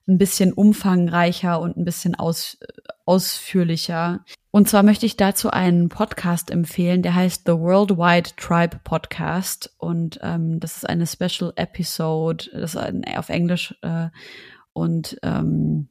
[0.09, 2.59] ein bisschen umfangreicher und ein bisschen aus,
[3.05, 4.25] ausführlicher.
[4.51, 9.75] Und zwar möchte ich dazu einen Podcast empfehlen, der heißt The Worldwide Tribe Podcast.
[9.79, 13.75] Und ähm, das ist eine Special Episode, das ist ein, auf Englisch.
[13.83, 14.09] Äh,
[14.73, 15.89] und ähm,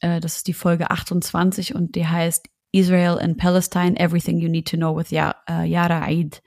[0.00, 4.68] äh, das ist die Folge 28 und die heißt Israel and Palestine, Everything You Need
[4.68, 6.42] to Know with äh, Yara Eid.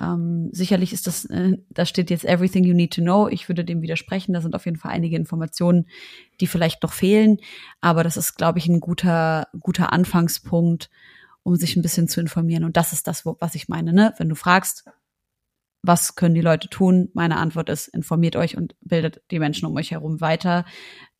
[0.00, 3.28] Ähm, sicherlich ist das, äh, da steht jetzt Everything You Need to Know.
[3.28, 4.32] Ich würde dem widersprechen.
[4.32, 5.86] Da sind auf jeden Fall einige Informationen,
[6.40, 7.38] die vielleicht noch fehlen.
[7.80, 10.90] Aber das ist, glaube ich, ein guter, guter Anfangspunkt,
[11.42, 12.64] um sich ein bisschen zu informieren.
[12.64, 13.92] Und das ist das, was ich meine.
[13.92, 14.14] Ne?
[14.18, 14.84] Wenn du fragst,
[15.82, 17.08] was können die Leute tun?
[17.14, 20.64] Meine Antwort ist, informiert euch und bildet die Menschen um euch herum weiter.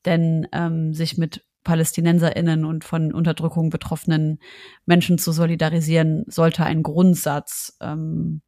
[0.05, 4.39] Denn ähm, sich mit PalästinenserInnen und von Unterdrückung betroffenen
[4.87, 8.43] Menschen zu solidarisieren, sollte ein Grundsatz ähm,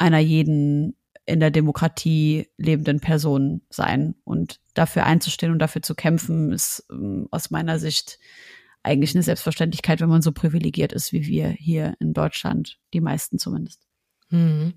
[0.00, 4.14] einer jeden in der Demokratie lebenden Person sein.
[4.24, 8.18] Und dafür einzustehen und dafür zu kämpfen, ist ähm, aus meiner Sicht
[8.82, 13.38] eigentlich eine Selbstverständlichkeit, wenn man so privilegiert ist wie wir hier in Deutschland, die meisten
[13.38, 13.82] zumindest.
[14.30, 14.72] Hm.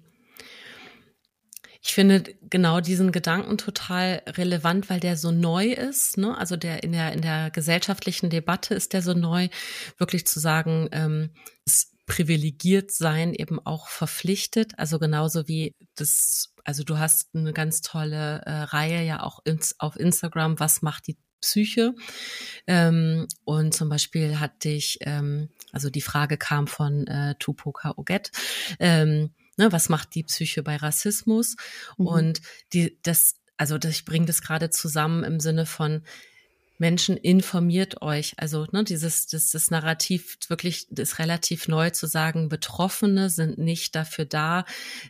[1.81, 6.17] Ich finde genau diesen Gedanken total relevant, weil der so neu ist.
[6.17, 6.37] Ne?
[6.37, 9.49] Also der in der in der gesellschaftlichen Debatte ist der so neu,
[9.97, 11.31] wirklich zu sagen, ähm,
[11.65, 14.73] es privilegiert sein eben auch verpflichtet.
[14.77, 19.79] Also genauso wie das, also du hast eine ganz tolle äh, Reihe ja auch ins,
[19.79, 21.93] auf Instagram, was macht die Psyche?
[22.67, 28.31] Ähm, und zum Beispiel hatte ich, ähm, also die Frage kam von äh, Tupoka Oget,
[28.79, 31.55] ähm, ne, was macht die Psyche bei Rassismus?
[31.97, 32.07] Mhm.
[32.07, 32.41] Und
[32.73, 36.03] die, das, also das, ich bringe das gerade zusammen im Sinne von,
[36.83, 38.33] Menschen informiert euch.
[38.35, 43.95] Also ne, dieses das, das Narrativ wirklich ist relativ neu zu sagen, Betroffene sind nicht
[43.95, 44.65] dafür da,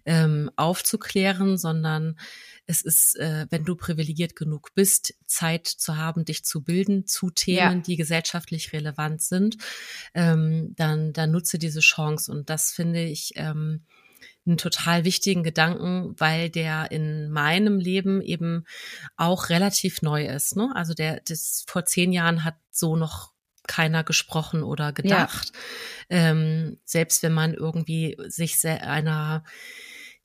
[0.05, 2.19] ähm, aufzuklären, sondern
[2.67, 7.31] es ist, äh, wenn du privilegiert genug bist, Zeit zu haben, dich zu bilden zu
[7.31, 7.83] Themen, ja.
[7.83, 9.57] die gesellschaftlich relevant sind,
[10.13, 12.31] ähm, dann, dann nutze diese Chance.
[12.31, 13.81] Und das finde ich ähm,
[14.45, 18.65] einen total wichtigen Gedanken, weil der in meinem Leben eben
[19.15, 20.55] auch relativ neu ist.
[20.55, 20.71] Ne?
[20.75, 23.31] Also der, das vor zehn Jahren hat so noch
[23.67, 25.51] keiner gesprochen oder gedacht.
[26.09, 26.31] Ja.
[26.31, 29.43] Ähm, selbst wenn man irgendwie sich einer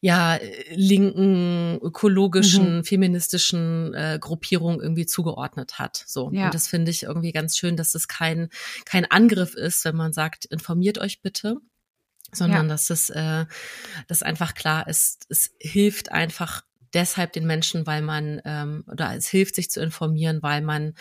[0.00, 0.38] ja
[0.70, 2.84] linken ökologischen mhm.
[2.84, 6.46] feministischen äh, Gruppierung irgendwie zugeordnet hat so ja.
[6.46, 8.48] und das finde ich irgendwie ganz schön dass es kein
[8.84, 11.56] kein Angriff ist wenn man sagt informiert euch bitte
[12.32, 12.74] sondern ja.
[12.74, 13.46] dass es äh,
[14.06, 16.62] dass einfach klar ist, es hilft einfach
[16.94, 20.94] deshalb den Menschen, weil man ähm, oder es hilft sich zu informieren, weil man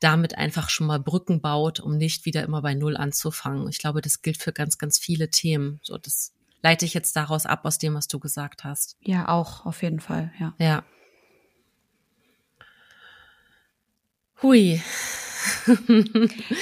[0.00, 3.68] damit einfach schon mal Brücken baut, um nicht wieder immer bei Null anzufangen.
[3.68, 5.80] Ich glaube, das gilt für ganz, ganz viele Themen.
[5.82, 8.96] So, das leite ich jetzt daraus ab aus dem, was du gesagt hast.
[9.00, 10.32] Ja, auch auf jeden Fall.
[10.38, 10.54] Ja.
[10.58, 10.84] Ja.
[14.42, 14.80] Hui.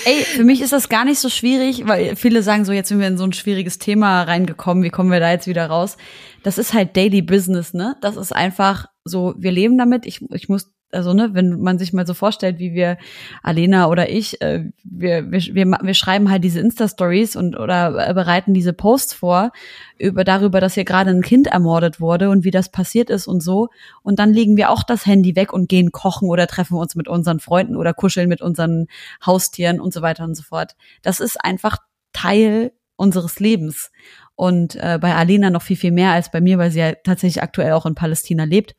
[0.04, 3.00] Ey, für mich ist das gar nicht so schwierig, weil viele sagen so, jetzt sind
[3.00, 5.96] wir in so ein schwieriges Thema reingekommen, wie kommen wir da jetzt wieder raus?
[6.42, 7.96] Das ist halt Daily Business, ne?
[8.02, 10.06] Das ist einfach so, wir leben damit.
[10.06, 12.96] Ich, ich muss also ne, wenn man sich mal so vorstellt, wie wir,
[13.42, 18.14] Alena oder ich, äh, wir, wir, wir, wir schreiben halt diese Insta-Stories und oder äh,
[18.14, 19.52] bereiten diese Posts vor
[19.98, 23.42] über darüber, dass hier gerade ein Kind ermordet wurde und wie das passiert ist und
[23.42, 23.68] so.
[24.02, 27.08] Und dann legen wir auch das Handy weg und gehen kochen oder treffen uns mit
[27.08, 28.86] unseren Freunden oder kuscheln mit unseren
[29.24, 30.76] Haustieren und so weiter und so fort.
[31.02, 31.78] Das ist einfach
[32.12, 33.90] Teil unseres Lebens.
[34.36, 37.42] Und äh, bei Alena noch viel, viel mehr als bei mir, weil sie ja tatsächlich
[37.42, 38.74] aktuell auch in Palästina lebt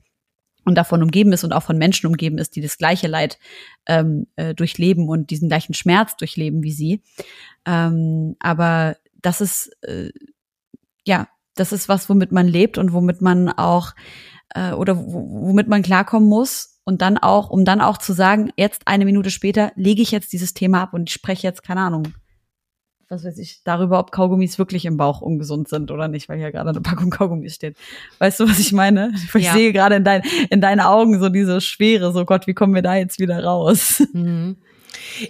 [0.65, 3.39] und davon umgeben ist und auch von Menschen umgeben ist, die das gleiche Leid
[3.85, 7.01] ähm, äh, durchleben und diesen gleichen Schmerz durchleben wie sie.
[7.65, 10.11] Ähm, aber das ist äh,
[11.05, 13.93] ja, das ist was, womit man lebt und womit man auch
[14.53, 18.87] äh, oder womit man klarkommen muss und dann auch, um dann auch zu sagen, jetzt
[18.87, 22.13] eine Minute später lege ich jetzt dieses Thema ab und ich spreche jetzt keine Ahnung
[23.09, 26.51] was weiß ich, darüber, ob Kaugummis wirklich im Bauch ungesund sind oder nicht, weil hier
[26.51, 27.77] gerade eine Packung Kaugummis steht.
[28.19, 29.13] Weißt du, was ich meine?
[29.35, 29.53] Ich ja.
[29.53, 32.81] sehe gerade in, dein, in deinen Augen so diese Schwere, so Gott, wie kommen wir
[32.81, 34.03] da jetzt wieder raus?
[34.13, 34.57] Mhm.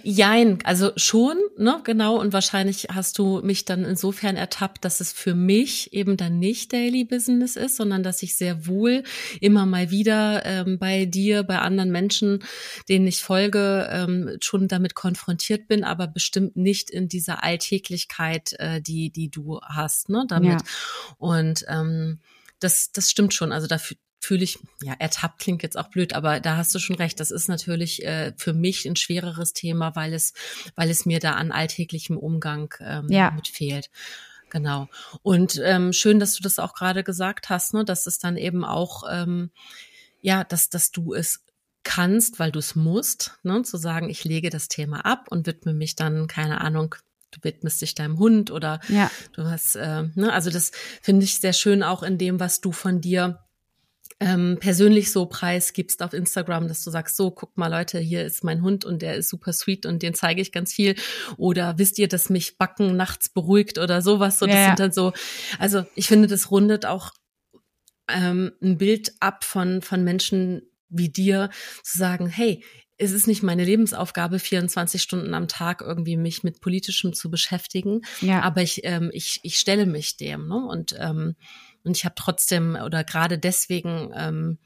[0.02, 2.18] Jein, also schon, ne, genau.
[2.18, 6.72] Und wahrscheinlich hast du mich dann insofern ertappt, dass es für mich eben dann nicht
[6.72, 9.02] Daily Business ist, sondern dass ich sehr wohl
[9.40, 12.44] immer mal wieder ähm, bei dir, bei anderen Menschen,
[12.88, 18.80] denen ich folge, ähm, schon damit konfrontiert bin, aber bestimmt nicht in dieser Alltäglichkeit, äh,
[18.80, 20.62] die, die du hast, ne, damit.
[20.62, 21.16] Ja.
[21.18, 22.20] Und ähm,
[22.60, 23.52] das, das stimmt schon.
[23.52, 26.96] Also dafür, fühle ich, ja, ertappt klingt jetzt auch blöd, aber da hast du schon
[26.96, 27.20] recht.
[27.20, 30.34] Das ist natürlich äh, für mich ein schwereres Thema, weil es,
[30.74, 33.30] weil es mir da an alltäglichem Umgang ähm, ja.
[33.30, 33.88] mit fehlt.
[34.50, 34.88] Genau.
[35.22, 38.64] Und ähm, schön, dass du das auch gerade gesagt hast, ne, dass es dann eben
[38.64, 39.50] auch, ähm,
[40.20, 41.44] ja, dass, dass du es
[41.84, 45.72] kannst, weil du es musst, ne, zu sagen, ich lege das Thema ab und widme
[45.72, 46.96] mich dann, keine Ahnung,
[47.30, 49.08] du widmest dich deinem Hund oder ja.
[49.34, 52.72] du hast, äh, ne, also das finde ich sehr schön auch in dem, was du
[52.72, 53.45] von dir
[54.18, 58.44] ähm, persönlich so preisgibst auf Instagram, dass du sagst, so, guck mal Leute, hier ist
[58.44, 60.94] mein Hund und der ist super sweet und den zeige ich ganz viel.
[61.36, 64.38] Oder wisst ihr, dass mich Backen nachts beruhigt oder sowas.
[64.38, 64.66] So, das ja.
[64.68, 65.12] sind dann so,
[65.58, 67.12] also ich finde, das rundet auch
[68.08, 71.50] ähm, ein Bild ab von, von Menschen wie dir,
[71.82, 72.62] zu sagen, hey,
[72.98, 78.00] es ist nicht meine Lebensaufgabe, 24 Stunden am Tag irgendwie mich mit Politischem zu beschäftigen.
[78.20, 78.40] Ja.
[78.40, 80.48] Aber ich, ähm, ich, ich stelle mich dem.
[80.48, 80.66] Ne?
[80.66, 81.36] Und ähm,
[81.86, 84.58] und ich habe trotzdem oder gerade deswegen ähm,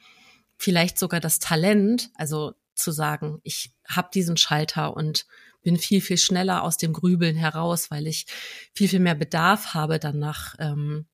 [0.56, 5.26] vielleicht sogar das Talent, also zu sagen, ich habe diesen Schalter und
[5.62, 8.26] bin viel, viel schneller aus dem Grübeln heraus, weil ich
[8.74, 11.06] viel, viel mehr Bedarf habe dann nach, ähm,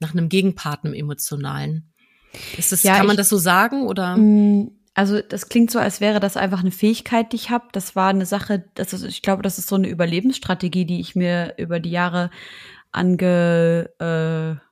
[0.00, 1.92] nach einem Gegenpart, einem emotionalen.
[2.58, 4.16] Ist das, ja, kann man ich, das so sagen oder?
[4.16, 7.66] Mm, also das klingt so, als wäre das einfach eine Fähigkeit, die ich habe.
[7.72, 11.14] Das war eine Sache, das ist, ich glaube, das ist so eine Überlebensstrategie, die ich
[11.14, 12.30] mir über die Jahre
[12.90, 14.63] ange, äh,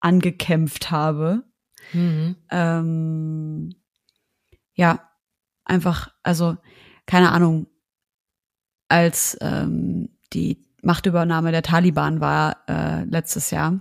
[0.00, 1.44] angekämpft habe.
[1.92, 2.36] Mhm.
[2.50, 3.70] Ähm,
[4.74, 5.08] ja,
[5.64, 6.56] einfach, also
[7.06, 7.66] keine Ahnung,
[8.88, 13.80] als ähm, die Machtübernahme der Taliban war äh, letztes Jahr,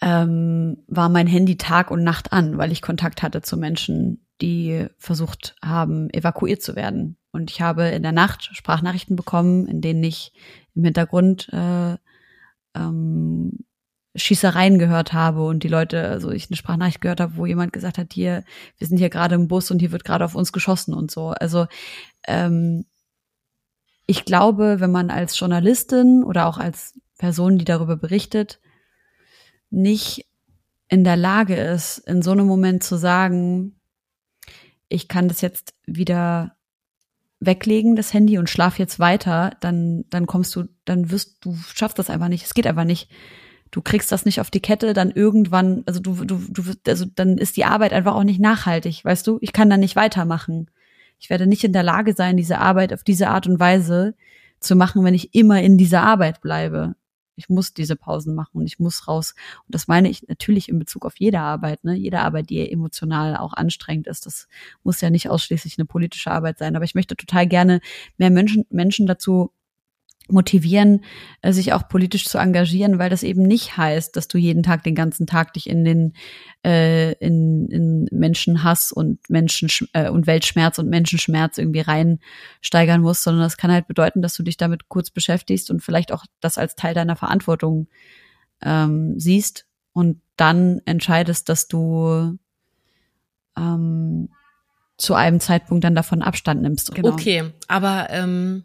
[0.00, 4.86] ähm, war mein Handy Tag und Nacht an, weil ich Kontakt hatte zu Menschen, die
[4.96, 7.16] versucht haben, evakuiert zu werden.
[7.32, 10.32] Und ich habe in der Nacht Sprachnachrichten bekommen, in denen ich
[10.74, 11.96] im Hintergrund äh,
[12.74, 13.58] ähm,
[14.16, 17.96] Schießereien gehört habe und die Leute, also ich eine Sprachnachricht gehört habe, wo jemand gesagt
[17.96, 18.44] hat, hier,
[18.78, 21.28] wir sind hier gerade im Bus und hier wird gerade auf uns geschossen und so.
[21.28, 21.66] Also
[22.26, 22.86] ähm,
[24.06, 28.60] ich glaube, wenn man als Journalistin oder auch als Person, die darüber berichtet,
[29.70, 30.26] nicht
[30.88, 33.80] in der Lage ist, in so einem Moment zu sagen,
[34.88, 36.56] ich kann das jetzt wieder
[37.38, 41.98] weglegen, das Handy, und schlaf jetzt weiter, dann, dann kommst du, dann wirst du schaffst
[41.98, 42.44] das einfach nicht.
[42.44, 43.08] Es geht einfach nicht
[43.70, 47.38] du kriegst das nicht auf die Kette, dann irgendwann, also du, du, du, also dann
[47.38, 49.38] ist die Arbeit einfach auch nicht nachhaltig, weißt du?
[49.40, 50.70] Ich kann dann nicht weitermachen.
[51.18, 54.14] Ich werde nicht in der Lage sein, diese Arbeit auf diese Art und Weise
[54.58, 56.94] zu machen, wenn ich immer in dieser Arbeit bleibe.
[57.36, 59.34] Ich muss diese Pausen machen und ich muss raus.
[59.66, 61.94] Und das meine ich natürlich in Bezug auf jede Arbeit, ne?
[61.94, 64.26] Jede Arbeit, die emotional auch anstrengend ist.
[64.26, 64.46] Das
[64.82, 66.76] muss ja nicht ausschließlich eine politische Arbeit sein.
[66.76, 67.80] Aber ich möchte total gerne
[68.18, 69.52] mehr Menschen, Menschen dazu
[70.32, 71.04] motivieren,
[71.42, 74.82] äh, sich auch politisch zu engagieren, weil das eben nicht heißt, dass du jeden Tag
[74.82, 76.14] den ganzen Tag dich in den
[76.64, 83.42] äh, in, in Menschenhass und Menschen äh, und Weltschmerz und Menschenschmerz irgendwie reinsteigern musst, sondern
[83.42, 86.76] das kann halt bedeuten, dass du dich damit kurz beschäftigst und vielleicht auch das als
[86.76, 87.88] Teil deiner Verantwortung
[88.62, 92.38] ähm, siehst und dann entscheidest, dass du
[93.56, 94.28] ähm,
[95.00, 96.94] zu einem Zeitpunkt dann davon Abstand nimmst.
[96.94, 97.10] Genau.
[97.10, 98.64] Okay, aber ähm,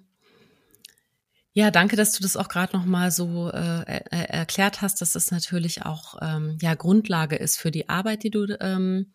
[1.58, 5.14] ja, danke, dass du das auch gerade noch mal so äh, er erklärt hast, dass
[5.14, 9.14] das natürlich auch ähm, ja Grundlage ist für die Arbeit, die du ähm,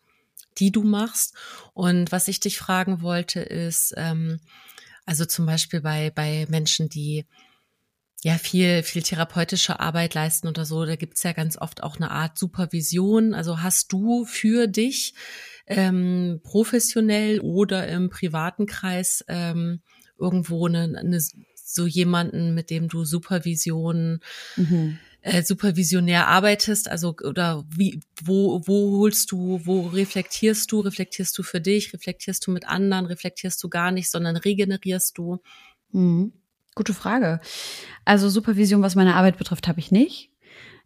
[0.57, 1.35] die du machst.
[1.75, 4.39] Und was ich dich fragen wollte, ist ähm,
[5.05, 7.27] also zum Beispiel bei bei Menschen, die
[8.23, 12.09] ja viel viel therapeutische Arbeit leisten oder so, da gibt's ja ganz oft auch eine
[12.09, 13.35] Art Supervision.
[13.35, 15.13] Also hast du für dich
[15.67, 19.83] ähm, professionell oder im privaten Kreis ähm,
[20.17, 21.19] irgendwo eine, eine
[21.73, 24.19] so jemanden, mit dem du Supervision,
[24.55, 24.97] mhm.
[25.21, 26.89] äh, supervisionär arbeitest?
[26.89, 30.81] Also oder wie, wo, wo holst du, wo reflektierst du?
[30.81, 31.93] Reflektierst du für dich?
[31.93, 33.05] Reflektierst du mit anderen?
[33.05, 35.39] Reflektierst du gar nicht, sondern regenerierst du?
[35.91, 36.33] Mhm.
[36.73, 37.41] Gute Frage.
[38.05, 40.31] Also Supervision, was meine Arbeit betrifft, habe ich nicht.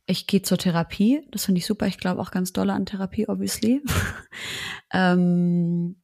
[0.07, 1.21] Ich gehe zur Therapie.
[1.31, 1.87] Das finde ich super.
[1.87, 3.81] Ich glaube auch ganz doll an Therapie, obviously.
[4.93, 5.95] ähm,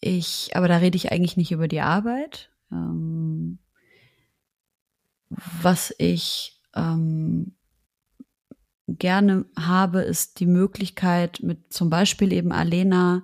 [0.00, 2.51] ich, aber da rede ich eigentlich nicht über die Arbeit.
[2.72, 3.58] Ähm,
[5.28, 7.54] was ich ähm,
[8.88, 13.22] gerne habe, ist die Möglichkeit, mit zum Beispiel eben Alena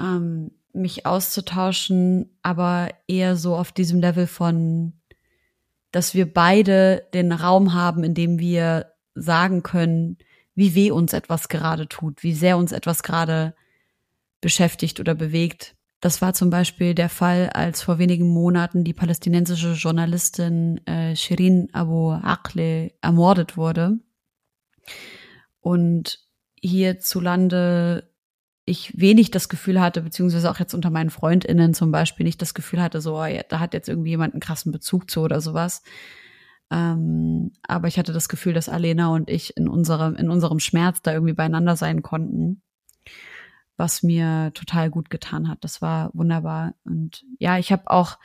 [0.00, 4.92] ähm, mich auszutauschen, aber eher so auf diesem Level von,
[5.90, 10.18] dass wir beide den Raum haben, in dem wir sagen können,
[10.54, 13.54] wie weh uns etwas gerade tut, wie sehr uns etwas gerade
[14.40, 15.76] beschäftigt oder bewegt.
[16.00, 21.68] Das war zum Beispiel der Fall, als vor wenigen Monaten die palästinensische Journalistin äh, Shirin
[21.72, 23.98] Abu Akle ermordet wurde.
[25.60, 26.20] Und
[26.60, 28.10] hierzulande
[28.64, 32.54] ich wenig das Gefühl hatte, beziehungsweise auch jetzt unter meinen FreundInnen zum Beispiel nicht das
[32.54, 35.82] Gefühl hatte, so, oh, da hat jetzt irgendwie jemand einen krassen Bezug zu oder sowas.
[36.70, 41.00] Ähm, aber ich hatte das Gefühl, dass Alena und ich in unserem, in unserem Schmerz
[41.02, 42.62] da irgendwie beieinander sein konnten
[43.78, 45.58] was mir total gut getan hat.
[45.62, 46.74] Das war wunderbar.
[46.84, 48.18] Und ja, ich habe auch,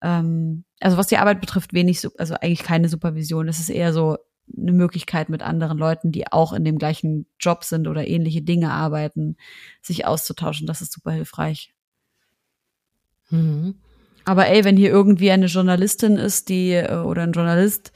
[0.00, 3.48] ähm, also was die Arbeit betrifft, wenig, also eigentlich keine Supervision.
[3.48, 4.16] Es ist eher so
[4.56, 8.70] eine Möglichkeit mit anderen Leuten, die auch in dem gleichen Job sind oder ähnliche Dinge
[8.70, 9.36] arbeiten,
[9.82, 10.66] sich auszutauschen.
[10.66, 11.74] Das ist super hilfreich.
[13.30, 13.74] Mhm.
[14.24, 17.92] Aber ey, wenn hier irgendwie eine Journalistin ist, die äh, oder ein Journalist,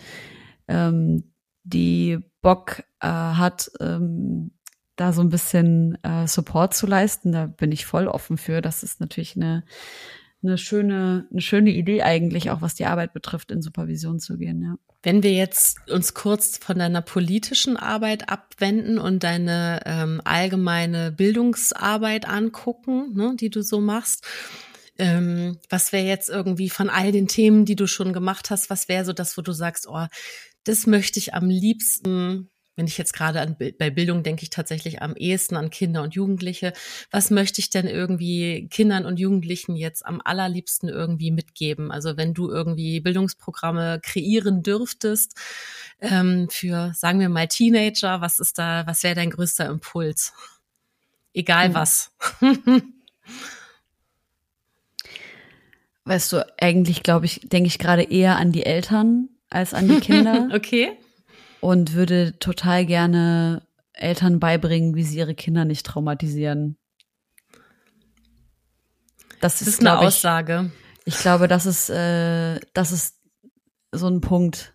[0.67, 4.51] ähm, die Bock äh, hat, ähm,
[4.97, 8.63] da so ein bisschen äh, Support zu leisten, da bin ich voll offen für.
[8.63, 9.63] Das ist natürlich eine,
[10.43, 14.63] eine schöne, eine schöne Idee eigentlich, auch was die Arbeit betrifft, in Supervision zu gehen,
[14.63, 14.77] ja.
[15.03, 22.29] Wenn wir jetzt uns kurz von deiner politischen Arbeit abwenden und deine ähm, allgemeine Bildungsarbeit
[22.29, 24.27] angucken, ne, die du so machst,
[24.99, 28.89] ähm, was wäre jetzt irgendwie von all den Themen, die du schon gemacht hast, was
[28.89, 30.07] wäre so das, wo du sagst, oh,
[30.65, 35.01] das möchte ich am liebsten wenn ich jetzt gerade an, bei Bildung denke ich tatsächlich
[35.01, 36.75] am ehesten an Kinder und Jugendliche.
[37.11, 41.91] Was möchte ich denn irgendwie Kindern und Jugendlichen jetzt am allerliebsten irgendwie mitgeben?
[41.91, 45.37] Also wenn du irgendwie Bildungsprogramme kreieren dürftest
[46.01, 50.35] ähm, für, sagen wir mal, Teenager, was ist da, was wäre dein größter Impuls?
[51.33, 51.75] Egal hm.
[51.75, 52.13] was.
[56.05, 60.01] Weißt du, eigentlich glaube ich, denke ich gerade eher an die Eltern als an die
[60.01, 60.51] Kinder.
[60.55, 60.99] okay
[61.67, 66.77] und würde total gerne Eltern beibringen, wie sie ihre Kinder nicht traumatisieren.
[69.41, 70.71] Das, das ist, eine Aussage.
[71.05, 73.17] Ich, glaube, das ist, äh, das ist
[73.91, 74.75] so ein Punkt.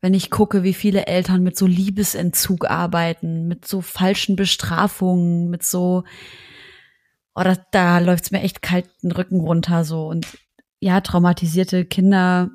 [0.00, 5.64] Wenn ich gucke, wie viele Eltern mit so Liebesentzug arbeiten, mit so falschen Bestrafungen, mit
[5.64, 6.04] so,
[7.34, 10.06] oh, da, da läuft's mir echt kalt den Rücken runter so.
[10.06, 10.26] Und
[10.80, 12.50] ja, traumatisierte Kinder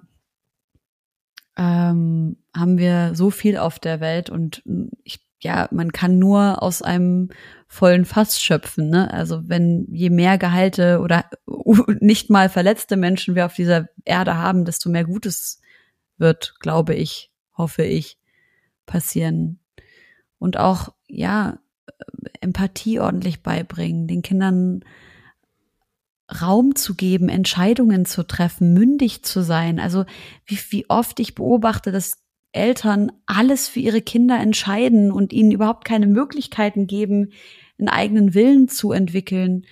[1.62, 4.64] ähm, haben wir so viel auf der Welt und
[5.04, 7.30] ich, ja, man kann nur aus einem
[7.68, 8.90] vollen Fass schöpfen.
[8.90, 9.14] Ne?
[9.14, 11.26] Also wenn je mehr Gehalte oder
[12.00, 15.62] nicht mal verletzte Menschen wir auf dieser Erde haben, desto mehr Gutes
[16.18, 18.18] wird, glaube ich, hoffe ich,
[18.88, 19.60] passieren.
[20.40, 21.60] Und auch, ja,
[22.40, 24.84] Empathie ordentlich beibringen, den Kindern
[26.40, 29.80] Raum zu geben, Entscheidungen zu treffen, mündig zu sein.
[29.80, 30.06] Also
[30.46, 32.20] wie, wie oft ich beobachte, dass
[32.54, 37.32] Eltern alles für ihre Kinder entscheiden und ihnen überhaupt keine Möglichkeiten geben,
[37.80, 39.66] einen eigenen Willen zu entwickeln.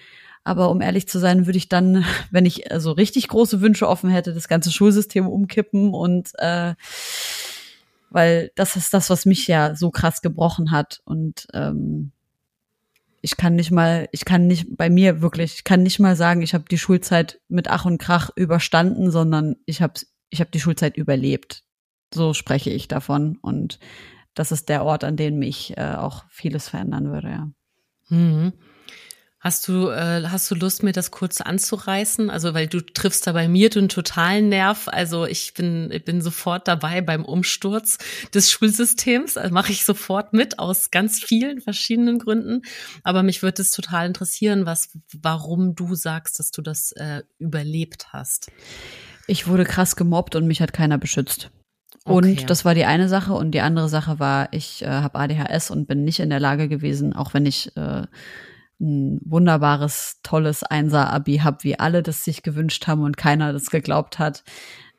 [0.43, 3.87] Aber um ehrlich zu sein, würde ich dann, wenn ich so also richtig große Wünsche
[3.87, 6.75] offen hätte, das ganze Schulsystem umkippen und äh,
[8.09, 11.01] weil das ist das, was mich ja so krass gebrochen hat.
[11.05, 12.11] Und ähm,
[13.21, 16.41] ich kann nicht mal, ich kann nicht bei mir wirklich, ich kann nicht mal sagen,
[16.41, 20.59] ich habe die Schulzeit mit Ach und Krach überstanden, sondern ich habe ich hab die
[20.59, 21.63] Schulzeit überlebt.
[22.13, 23.79] So spreche ich davon und
[24.33, 27.29] das ist der Ort, an dem mich äh, auch vieles verändern würde.
[27.29, 27.51] Ja.
[28.09, 28.53] Mhm.
[29.41, 32.29] Hast du, äh, hast du Lust, mir das kurz anzureißen?
[32.29, 34.89] Also, weil du triffst da bei mir den totalen Nerv.
[34.89, 37.99] Also, ich bin, ich bin sofort dabei beim Umsturz
[38.33, 39.37] des Schulsystems.
[39.37, 42.63] Also mache ich sofort mit aus ganz vielen verschiedenen Gründen.
[43.03, 44.89] Aber mich würde es total interessieren, was,
[45.21, 48.51] warum du sagst, dass du das äh, überlebt hast.
[49.25, 51.49] Ich wurde krass gemobbt und mich hat keiner beschützt.
[52.03, 52.45] Und okay.
[52.45, 53.33] das war die eine Sache.
[53.33, 56.67] Und die andere Sache war, ich äh, habe ADHS und bin nicht in der Lage
[56.67, 58.03] gewesen, auch wenn ich äh,
[58.79, 64.19] ein wunderbares, tolles Einser-Abi habe, wie alle das sich gewünscht haben und keiner das geglaubt
[64.19, 64.43] hat.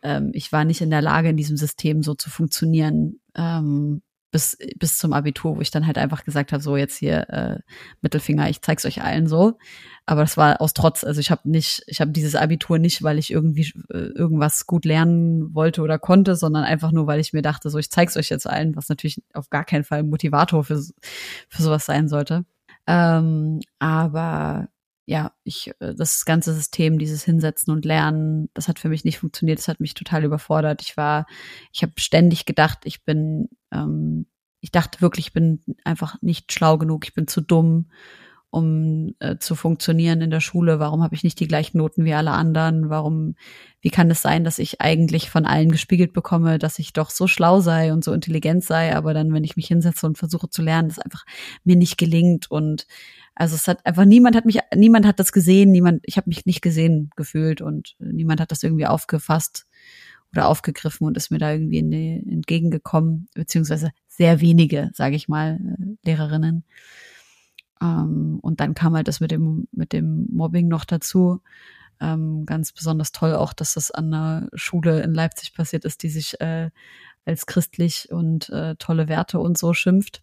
[0.03, 4.57] Ähm, ich war nicht in der Lage, in diesem System so zu funktionieren, ähm, bis,
[4.79, 7.59] bis zum Abitur, wo ich dann halt einfach gesagt habe, so jetzt hier äh,
[8.01, 9.59] Mittelfinger, ich zeig's euch allen so.
[10.07, 11.05] Aber das war aus Trotz.
[11.05, 14.85] Also ich habe nicht, ich habe dieses Abitur nicht, weil ich irgendwie äh, irgendwas gut
[14.85, 18.29] lernen wollte oder konnte, sondern einfach nur, weil ich mir dachte, so ich zeig's euch
[18.29, 20.81] jetzt allen, was natürlich auf gar keinen Fall Motivator für,
[21.49, 22.45] für sowas sein sollte.
[22.87, 24.69] Ähm, aber
[25.07, 29.19] ja, ich, äh, das ganze System, dieses Hinsetzen und Lernen, das hat für mich nicht
[29.19, 29.59] funktioniert.
[29.59, 30.83] Das hat mich total überfordert.
[30.83, 31.27] Ich war,
[31.73, 34.27] ich habe ständig gedacht, ich bin, ähm,
[34.61, 37.91] ich dachte wirklich, ich bin einfach nicht schlau genug, ich bin zu dumm
[38.51, 40.81] um äh, zu funktionieren in der Schule?
[40.81, 42.91] Warum habe ich nicht die gleichen Noten wie alle anderen?
[42.91, 43.37] Warum,
[43.81, 47.27] wie kann es sein, dass ich eigentlich von allen gespiegelt bekomme, dass ich doch so
[47.27, 50.63] schlau sei und so intelligent sei, aber dann, wenn ich mich hinsetze und versuche zu
[50.63, 51.25] lernen, das einfach
[51.65, 52.87] mir nicht gelingt und
[53.37, 56.45] also es hat einfach niemand hat mich, niemand hat das gesehen, niemand, ich habe mich
[56.45, 59.67] nicht gesehen gefühlt und niemand hat das irgendwie aufgefasst
[60.33, 65.97] oder aufgegriffen und ist mir da irgendwie entgegengekommen, beziehungsweise sehr wenige, sage ich mal, äh,
[66.05, 66.65] Lehrerinnen.
[67.83, 71.41] Ähm, und dann kam halt das mit dem, mit dem Mobbing noch dazu.
[72.01, 76.09] Ähm, ganz besonders toll auch, dass das an einer Schule in Leipzig passiert ist, die
[76.09, 76.71] sich äh,
[77.27, 80.23] als christlich und äh, tolle Werte und so schimpft.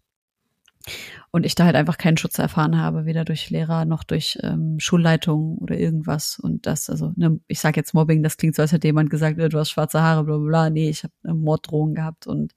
[1.31, 4.79] Und ich da halt einfach keinen Schutz erfahren habe, weder durch Lehrer noch durch ähm,
[4.79, 6.39] Schulleitung oder irgendwas.
[6.39, 9.37] Und das, also, ne, ich sage jetzt Mobbing, das klingt so, als hätte jemand gesagt,
[9.37, 10.69] äh, du hast schwarze Haare, bla bla bla.
[10.69, 12.55] Nee, ich habe eine Morddrohung gehabt und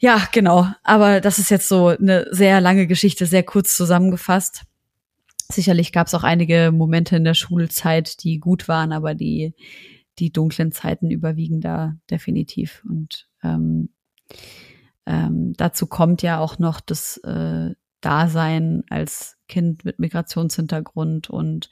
[0.00, 0.66] ja, genau.
[0.82, 4.62] Aber das ist jetzt so eine sehr lange Geschichte, sehr kurz zusammengefasst.
[5.52, 9.54] Sicherlich gab es auch einige Momente in der Schulzeit, die gut waren, aber die,
[10.18, 12.82] die dunklen Zeiten überwiegen da definitiv.
[12.88, 13.90] Und ähm,
[15.04, 21.68] ähm, dazu kommt ja auch noch das äh, Dasein als Kind mit Migrationshintergrund und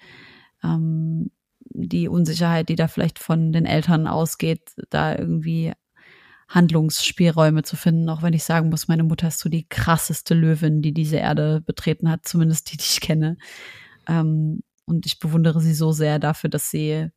[0.63, 5.73] ähm, die Unsicherheit, die da vielleicht von den Eltern ausgeht, da irgendwie
[6.49, 10.81] Handlungsspielräume zu finden, auch wenn ich sagen muss, meine Mutter ist so die krasseste Löwin,
[10.81, 13.37] die diese Erde betreten hat, zumindest die, die ich kenne.
[14.09, 17.11] Ähm, und ich bewundere sie so sehr dafür, dass sie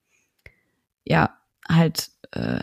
[1.06, 2.60] ja halt äh,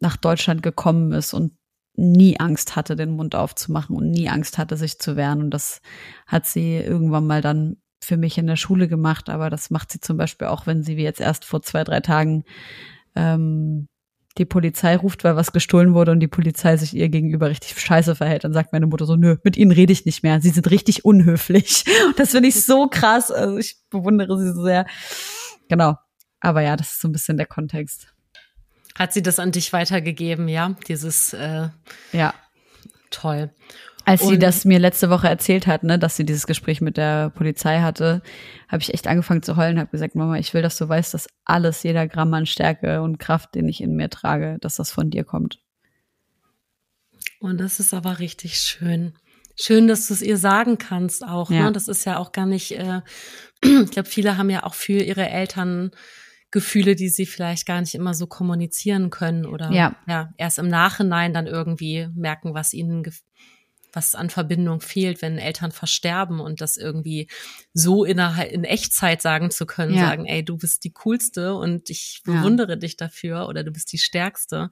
[0.00, 1.52] nach Deutschland gekommen ist und
[1.94, 5.42] nie Angst hatte, den Mund aufzumachen und nie Angst hatte, sich zu wehren.
[5.42, 5.80] Und das
[6.26, 10.00] hat sie irgendwann mal dann für mich in der Schule gemacht, aber das macht sie
[10.00, 12.44] zum Beispiel auch, wenn sie wie jetzt erst vor zwei, drei Tagen
[13.16, 13.88] ähm,
[14.38, 18.14] die Polizei ruft, weil was gestohlen wurde und die Polizei sich ihr gegenüber richtig scheiße
[18.14, 20.40] verhält, dann sagt meine Mutter so, nö, mit ihnen rede ich nicht mehr.
[20.40, 21.84] Sie sind richtig unhöflich.
[22.06, 23.30] Und das finde ich so krass.
[23.30, 24.86] Also ich bewundere sie so sehr.
[25.68, 25.96] Genau.
[26.40, 28.12] Aber ja, das ist so ein bisschen der Kontext.
[28.94, 30.76] Hat sie das an dich weitergegeben, ja?
[30.86, 31.68] Dieses äh,
[32.12, 32.34] ja.
[33.10, 33.50] Toll.
[34.08, 36.96] Als und sie das mir letzte Woche erzählt hat, ne, dass sie dieses Gespräch mit
[36.96, 38.22] der Polizei hatte,
[38.68, 41.28] habe ich echt angefangen zu heulen, habe gesagt, Mama, ich will, dass du weißt, dass
[41.44, 45.10] alles, jeder Gramm an Stärke und Kraft, den ich in mir trage, dass das von
[45.10, 45.60] dir kommt.
[47.40, 49.14] Und das ist aber richtig schön.
[49.56, 51.50] Schön, dass du es ihr sagen kannst auch.
[51.50, 51.56] Ne?
[51.56, 51.64] Ja.
[51.64, 51.72] Ne?
[51.72, 53.02] Das ist ja auch gar nicht, äh,
[53.62, 55.90] ich glaube, viele haben ja auch für ihre Eltern
[56.50, 59.96] Gefühle, die sie vielleicht gar nicht immer so kommunizieren können oder ja.
[60.06, 63.02] ja erst im Nachhinein dann irgendwie merken, was ihnen
[63.92, 67.28] was an Verbindung fehlt, wenn Eltern versterben und das irgendwie
[67.72, 70.06] so innerhalb in Echtzeit sagen zu können, ja.
[70.06, 72.76] sagen, ey, du bist die coolste und ich bewundere ja.
[72.76, 74.70] dich dafür oder du bist die stärkste.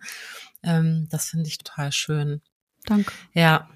[0.62, 2.42] Ähm, das finde ich total schön.
[2.84, 3.12] Danke.
[3.32, 3.68] Ja.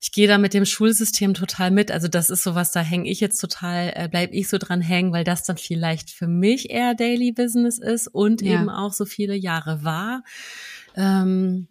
[0.00, 1.90] Ich gehe da mit dem Schulsystem total mit.
[1.90, 5.12] Also das ist sowas, da hänge ich jetzt total, äh, bleib ich so dran hängen,
[5.12, 8.52] weil das dann vielleicht für mich eher Daily Business ist und ja.
[8.52, 10.22] eben auch so viele Jahre war.
[10.94, 11.68] Ähm,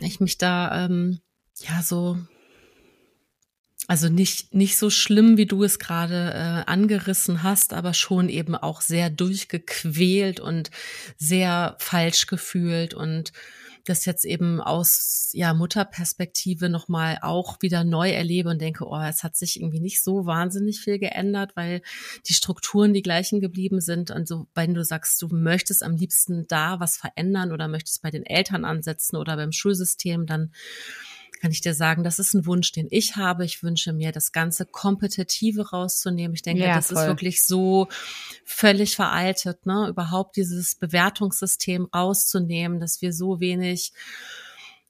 [0.00, 1.20] ich mich da ähm,
[1.60, 2.18] ja so
[3.86, 8.54] also nicht nicht so schlimm, wie du es gerade äh, angerissen hast, aber schon eben
[8.54, 10.70] auch sehr durchgequält und
[11.18, 13.32] sehr falsch gefühlt und
[13.84, 19.00] das jetzt eben aus ja Mutterperspektive noch mal auch wieder neu erlebe und denke, oh,
[19.00, 21.82] es hat sich irgendwie nicht so wahnsinnig viel geändert, weil
[22.26, 24.10] die Strukturen die gleichen geblieben sind.
[24.10, 28.10] Und so, wenn du sagst, du möchtest am liebsten da was verändern oder möchtest bei
[28.10, 30.52] den Eltern ansetzen oder beim Schulsystem, dann
[31.40, 33.44] kann ich dir sagen, das ist ein Wunsch, den ich habe.
[33.44, 36.34] Ich wünsche mir, das ganze Kompetitive rauszunehmen.
[36.34, 36.98] Ich denke, ja, das voll.
[36.98, 37.88] ist wirklich so
[38.44, 39.88] völlig veraltet, ne?
[39.88, 43.92] Überhaupt dieses Bewertungssystem rauszunehmen, dass wir so wenig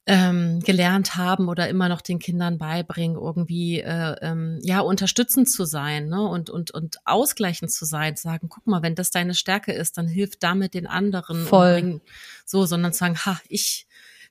[0.06, 5.64] ähm, gelernt haben oder immer noch den Kindern beibringen, irgendwie äh, ähm, ja unterstützend zu
[5.64, 6.22] sein ne?
[6.22, 9.96] und und und ausgleichend zu sein, zu sagen, guck mal, wenn das deine Stärke ist,
[9.96, 11.46] dann hilft damit den anderen.
[11.46, 11.72] Voll.
[11.72, 12.00] Bring,
[12.44, 13.86] so, sondern zu sagen, ha, ich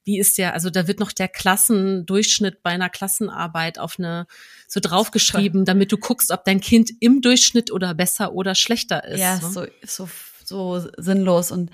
[0.06, 4.28] wie ist der, also da wird noch der Klassendurchschnitt bei einer Klassenarbeit auf eine
[4.68, 9.20] so draufgeschrieben, damit du guckst, ob dein Kind im Durchschnitt oder besser oder schlechter ist.
[9.20, 9.42] Ja, ne?
[9.42, 10.10] so, so,
[10.44, 11.72] so sinnlos und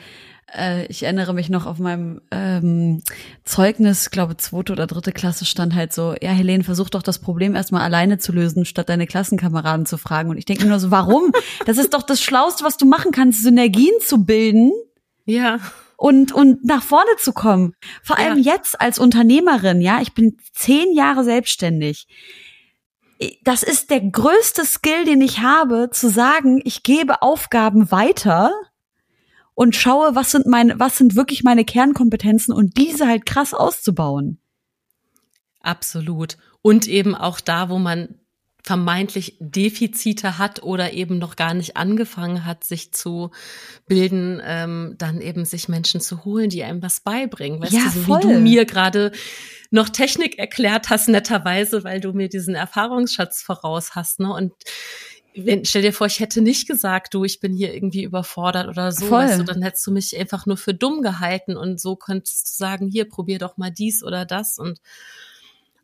[0.56, 3.02] äh, ich erinnere mich noch auf meinem ähm,
[3.46, 7.56] Zeugnis, glaube zweite oder dritte Klasse stand halt so, ja, Helene, versuch doch das Problem
[7.56, 10.30] erstmal alleine zu lösen, statt deine Klassenkameraden zu fragen.
[10.30, 11.32] Und ich denke mir nur so, warum?
[11.66, 14.72] Das ist doch das Schlauste, was du machen kannst, Synergien zu bilden.
[15.26, 15.60] Ja.
[16.02, 17.76] Und, und nach vorne zu kommen.
[18.04, 18.54] Vor allem ja.
[18.54, 22.08] jetzt als Unternehmerin, ja, ich bin zehn Jahre selbstständig
[23.44, 28.54] das ist der größte Skill, den ich habe, zu sagen, ich gebe Aufgaben weiter
[29.54, 34.40] und schaue, was sind meine, was sind wirklich meine Kernkompetenzen und diese halt krass auszubauen.
[35.60, 36.38] Absolut.
[36.62, 38.19] Und eben auch da, wo man
[38.64, 43.32] vermeintlich Defizite hat oder eben noch gar nicht angefangen hat, sich zu
[43.88, 47.62] bilden, ähm, dann eben sich Menschen zu holen, die einem was beibringen.
[47.62, 48.18] Weißt ja, du, so voll.
[48.20, 49.12] wie du mir gerade
[49.72, 54.20] noch Technik erklärt hast, netterweise, weil du mir diesen Erfahrungsschatz voraus hast.
[54.20, 54.34] Ne?
[54.34, 54.52] Und
[55.36, 58.92] wenn, stell dir vor, ich hätte nicht gesagt, du, ich bin hier irgendwie überfordert oder
[58.92, 59.20] so, Voll.
[59.20, 62.58] weißt du, dann hättest du mich einfach nur für dumm gehalten und so könntest du
[62.58, 64.82] sagen, hier, probier doch mal dies oder das und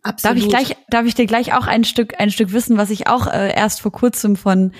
[0.05, 0.37] Absolut.
[0.37, 3.07] Darf ich gleich, darf ich dir gleich auch ein Stück, ein Stück wissen, was ich
[3.07, 4.71] auch äh, erst vor kurzem von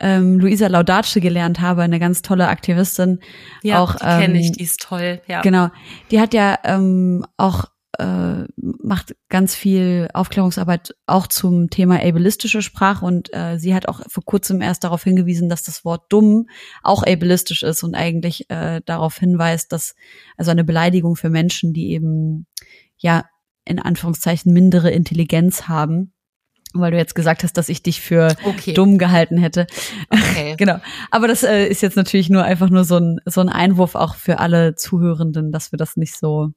[0.00, 3.20] ähm, Luisa Laudace gelernt habe, eine ganz tolle Aktivistin.
[3.62, 5.20] Ja, auch, die kenne ähm, ich, die ist toll.
[5.28, 5.42] Ja.
[5.42, 5.68] Genau,
[6.10, 7.66] die hat ja ähm, auch
[7.98, 14.00] äh, macht ganz viel Aufklärungsarbeit auch zum Thema ableistische Sprache und äh, sie hat auch
[14.08, 16.48] vor kurzem erst darauf hingewiesen, dass das Wort dumm
[16.82, 19.94] auch ableistisch ist und eigentlich äh, darauf hinweist, dass
[20.38, 22.46] also eine Beleidigung für Menschen, die eben
[22.96, 23.26] ja
[23.64, 26.12] in Anführungszeichen mindere Intelligenz haben
[26.74, 28.72] weil du jetzt gesagt hast, dass ich dich für okay.
[28.72, 29.66] dumm gehalten hätte.
[30.08, 30.54] Okay.
[30.58, 30.78] genau.
[31.10, 34.14] Aber das äh, ist jetzt natürlich nur einfach nur so ein, so ein Einwurf auch
[34.14, 36.52] für alle Zuhörenden, dass wir das nicht so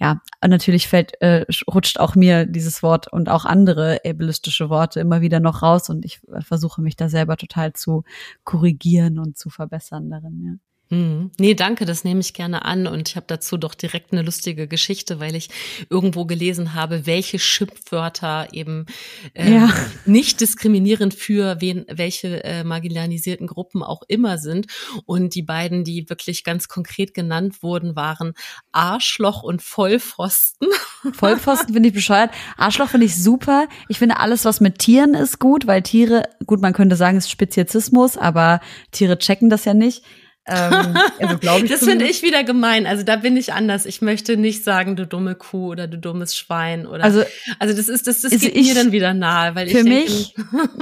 [0.00, 5.20] ja, natürlich fällt, äh, rutscht auch mir dieses Wort und auch andere ableistische Worte immer
[5.20, 8.04] wieder noch raus und ich äh, versuche mich da selber total zu
[8.44, 10.52] korrigieren und zu verbessern darin, ja.
[10.90, 11.30] Hm.
[11.38, 12.86] Nee, danke, das nehme ich gerne an.
[12.86, 15.50] Und ich habe dazu doch direkt eine lustige Geschichte, weil ich
[15.90, 18.86] irgendwo gelesen habe, welche Schimpfwörter eben
[19.34, 19.70] äh, ja.
[20.06, 24.66] nicht diskriminierend für wen, welche äh, marginalisierten Gruppen auch immer sind.
[25.04, 28.32] Und die beiden, die wirklich ganz konkret genannt wurden, waren
[28.72, 30.68] Arschloch und Vollpfosten.
[31.12, 32.30] Vollpfosten finde ich bescheuert.
[32.56, 33.68] Arschloch finde ich super.
[33.88, 37.24] Ich finde alles, was mit Tieren ist, gut, weil Tiere, gut, man könnte sagen, es
[37.26, 38.60] ist Speziesismus, aber
[38.90, 40.02] Tiere checken das ja nicht.
[40.48, 41.70] Ähm, also glaube ich.
[41.70, 42.86] das finde ich wieder gemein.
[42.86, 43.86] Also da bin ich anders.
[43.86, 47.04] Ich möchte nicht sagen, du dumme Kuh oder du dummes Schwein oder.
[47.04, 47.22] Also,
[47.58, 50.34] also das ist, das, das geht ich, mir dann wieder nahe, weil für ich mich,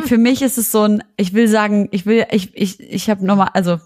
[0.07, 3.25] für mich ist es so ein, ich will sagen, ich will, ich, ich, ich habe
[3.27, 3.79] nochmal, also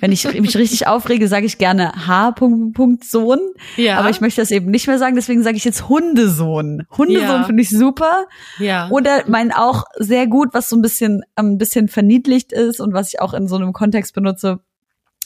[0.00, 2.32] wenn ich mich richtig aufrege, sage ich gerne H.
[2.32, 3.40] Punkt, Punkt Sohn.
[3.76, 3.98] Ja.
[3.98, 6.84] Aber ich möchte das eben nicht mehr sagen, deswegen sage ich jetzt Hundesohn.
[6.96, 7.44] Hundesohn ja.
[7.44, 8.26] finde ich super.
[8.58, 8.88] Ja.
[8.90, 13.12] Oder mein auch sehr gut, was so ein bisschen, ein bisschen verniedlicht ist und was
[13.12, 14.60] ich auch in so einem Kontext benutze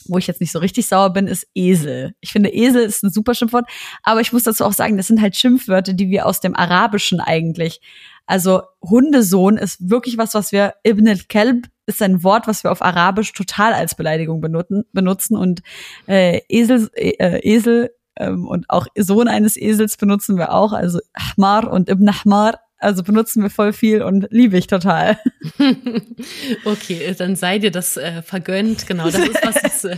[0.05, 2.13] wo ich jetzt nicht so richtig sauer bin, ist Esel.
[2.19, 3.69] Ich finde, Esel ist ein super Schimpfwort,
[4.03, 7.19] aber ich muss dazu auch sagen, das sind halt Schimpfwörter, die wir aus dem Arabischen
[7.19, 7.81] eigentlich.
[8.25, 12.81] Also Hundesohn ist wirklich was, was wir Ibn al-Kelb ist ein Wort, was wir auf
[12.81, 15.61] Arabisch total als Beleidigung benutzen, benutzen und
[16.07, 21.71] äh, Esel, äh, Esel ähm, und auch Sohn eines Esels benutzen wir auch, also Ahmar
[21.71, 25.17] und Ibn Ahmar also benutzen wir voll viel und liebe ich total.
[26.65, 28.87] okay, dann sei dir das äh, vergönnt.
[28.87, 29.63] Genau, das ist was.
[29.63, 29.97] Ist, äh,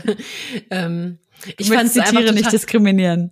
[0.70, 1.18] ähm,
[1.58, 3.32] ich fand die Tiere nicht diskriminieren.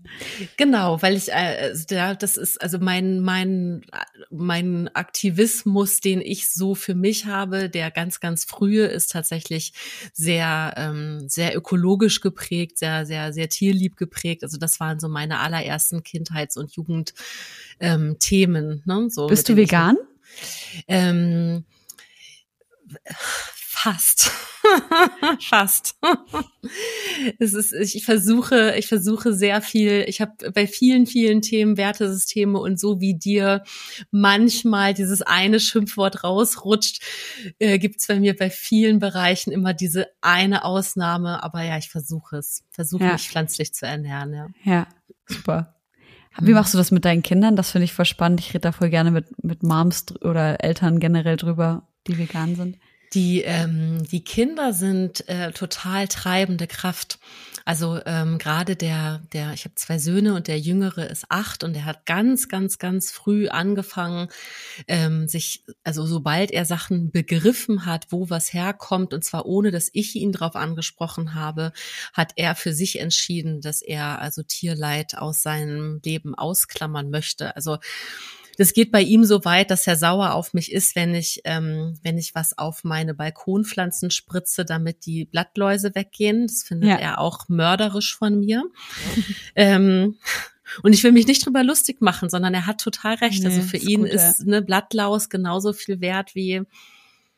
[0.58, 3.86] Genau, weil ich äh, ja, das ist also mein mein
[4.30, 9.74] mein Aktivismus, den ich so für mich habe, der ganz ganz frühe ist tatsächlich
[10.14, 14.44] sehr ähm, sehr ökologisch geprägt, sehr sehr sehr tierlieb geprägt.
[14.44, 17.46] Also das waren so meine allerersten Kindheits- und Jugendthemen.
[17.80, 19.10] Ähm, ne?
[19.10, 19.98] So Bist du vegan?
[19.98, 21.66] Ich, ähm,
[23.84, 24.32] Fast.
[25.42, 25.98] Fast.
[27.38, 32.58] es ist, ich versuche, ich versuche sehr viel, ich habe bei vielen, vielen Themen Wertesysteme
[32.60, 33.64] und so wie dir
[34.10, 37.04] manchmal dieses eine Schimpfwort rausrutscht,
[37.60, 41.44] äh, gibt's bei mir bei vielen Bereichen immer diese eine Ausnahme.
[41.44, 42.64] Aber ja, ich versuche es.
[42.70, 43.12] Versuche ja.
[43.12, 44.48] mich pflanzlich zu ernähren, ja.
[44.64, 44.88] Ja,
[45.26, 45.76] super.
[46.40, 46.56] Wie mhm.
[46.56, 47.58] machst du das mit deinen Kindern?
[47.58, 48.40] Das finde ich voll spannend.
[48.40, 52.78] Ich rede da voll gerne mit, mit Moms oder Eltern generell drüber, die vegan sind.
[53.14, 57.20] Die, ähm, die Kinder sind äh, total treibende Kraft.
[57.66, 61.74] Also ähm, gerade der, der, ich habe zwei Söhne und der Jüngere ist acht und
[61.74, 64.28] der hat ganz, ganz, ganz früh angefangen,
[64.88, 69.90] ähm, sich, also sobald er Sachen begriffen hat, wo was herkommt, und zwar ohne, dass
[69.94, 71.72] ich ihn darauf angesprochen habe,
[72.12, 77.56] hat er für sich entschieden, dass er also Tierleid aus seinem Leben ausklammern möchte.
[77.56, 77.78] Also
[78.58, 81.98] das geht bei ihm so weit, dass er sauer auf mich ist, wenn ich, ähm,
[82.04, 86.48] wenn ich was auf meine Balkonpflanzen spritze, damit die Blattläuse weggehen.
[86.48, 86.96] Das findet ja.
[86.98, 88.64] er auch mörderisch von mir.
[89.56, 90.18] ähm,
[90.82, 93.46] und ich will mich nicht drüber lustig machen, sondern er hat total recht.
[93.46, 96.62] Also nee, also für ist ihn gut, ist eine Blattlaus genauso viel wert wie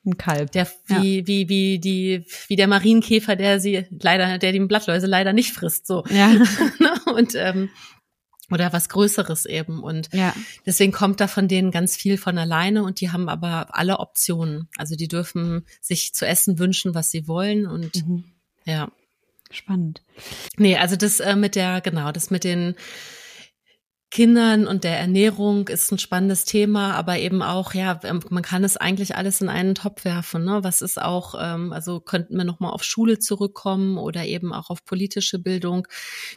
[0.06, 0.52] ein Kalb.
[0.52, 1.28] Der, wie, ja.
[1.28, 5.88] wie, wie, die, wie der Marienkäfer, der sie leider, der die Blattläuse leider nicht frisst,
[5.88, 6.04] so.
[6.10, 6.32] Ja.
[7.16, 7.70] und, ähm,
[8.52, 9.84] oder was Größeres eben.
[9.84, 10.34] Und ja.
[10.66, 14.70] deswegen kommt da von denen ganz viel von alleine und die haben aber alle Optionen.
[14.78, 18.26] Also die dürfen sich zu essen wünschen, was sie wollen und mhm.
[18.66, 18.90] ja.
[19.52, 20.02] Spannend.
[20.58, 22.76] Nee, also das äh, mit der, genau, das mit den
[24.16, 28.64] Kindern und der Ernährung ist ein spannendes Thema, aber eben auch, ja, ähm, man kann
[28.64, 30.46] es eigentlich alles in einen Topf werfen.
[30.46, 30.60] Ne?
[30.64, 34.86] Was ist auch, ähm, also könnten wir nochmal auf Schule zurückkommen oder eben auch auf
[34.86, 35.86] politische Bildung.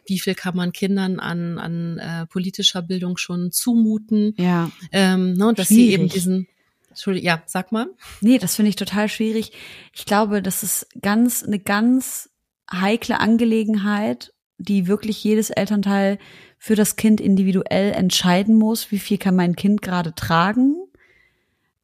[0.06, 4.34] Wie viel kann man Kindern an, an äh, politischer Bildung schon zumuten?
[4.38, 4.72] Ja.
[4.90, 5.86] Ähm, ne, dass schwierig.
[5.86, 6.48] sie eben diesen
[6.88, 7.86] Entschuldigung, ja, sag mal.
[8.20, 9.52] Nee, das finde ich total schwierig.
[9.94, 12.28] Ich glaube, das ist ganz, eine ganz
[12.72, 16.18] heikle Angelegenheit, die wirklich jedes Elternteil
[16.58, 20.76] für das Kind individuell entscheiden muss, wie viel kann mein Kind gerade tragen.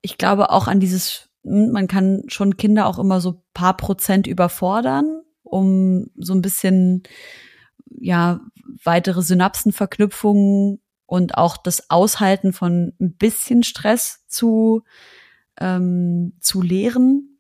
[0.03, 4.27] Ich glaube auch an dieses, hm, man kann schon Kinder auch immer so paar Prozent
[4.27, 7.05] überfordern, um so ein bisschen,
[7.89, 8.41] ja,
[8.83, 14.83] weitere Synapsenverknüpfungen und auch das Aushalten von ein bisschen Stress zu,
[15.61, 17.39] ähm, zu lehren.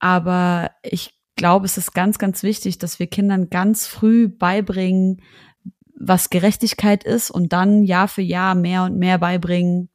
[0.00, 5.22] Aber ich glaube, es ist ganz, ganz wichtig, dass wir Kindern ganz früh beibringen,
[5.98, 9.88] was Gerechtigkeit ist und dann Jahr für Jahr mehr und mehr beibringen,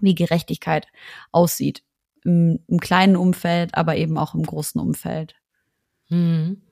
[0.00, 0.86] wie Gerechtigkeit
[1.32, 1.82] aussieht.
[2.24, 5.36] Im, im kleinen Umfeld, aber eben auch im großen Umfeld.
[6.08, 6.62] Hm.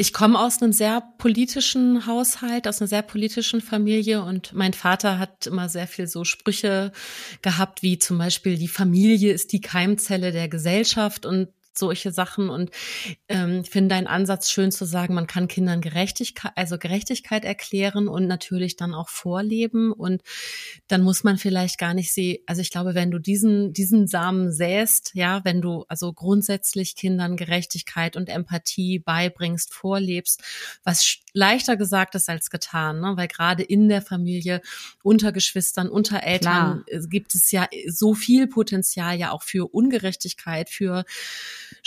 [0.00, 5.18] Ich komme aus einem sehr politischen Haushalt, aus einer sehr politischen Familie und mein Vater
[5.18, 6.92] hat immer sehr viel so Sprüche
[7.42, 12.70] gehabt, wie zum Beispiel die Familie ist die Keimzelle der Gesellschaft und solche Sachen und
[13.28, 18.26] ähm, finde deinen Ansatz schön zu sagen, man kann Kindern Gerechtigkeit, also Gerechtigkeit erklären und
[18.26, 20.22] natürlich dann auch vorleben und
[20.88, 24.52] dann muss man vielleicht gar nicht sie, also ich glaube, wenn du diesen diesen Samen
[24.52, 30.42] säst, ja, wenn du also grundsätzlich Kindern Gerechtigkeit und Empathie beibringst, vorlebst,
[30.84, 33.12] was leichter gesagt ist als getan, ne?
[33.16, 34.60] weil gerade in der Familie
[35.02, 37.06] unter Geschwistern, unter Eltern Klar.
[37.08, 41.04] gibt es ja so viel Potenzial ja auch für Ungerechtigkeit, für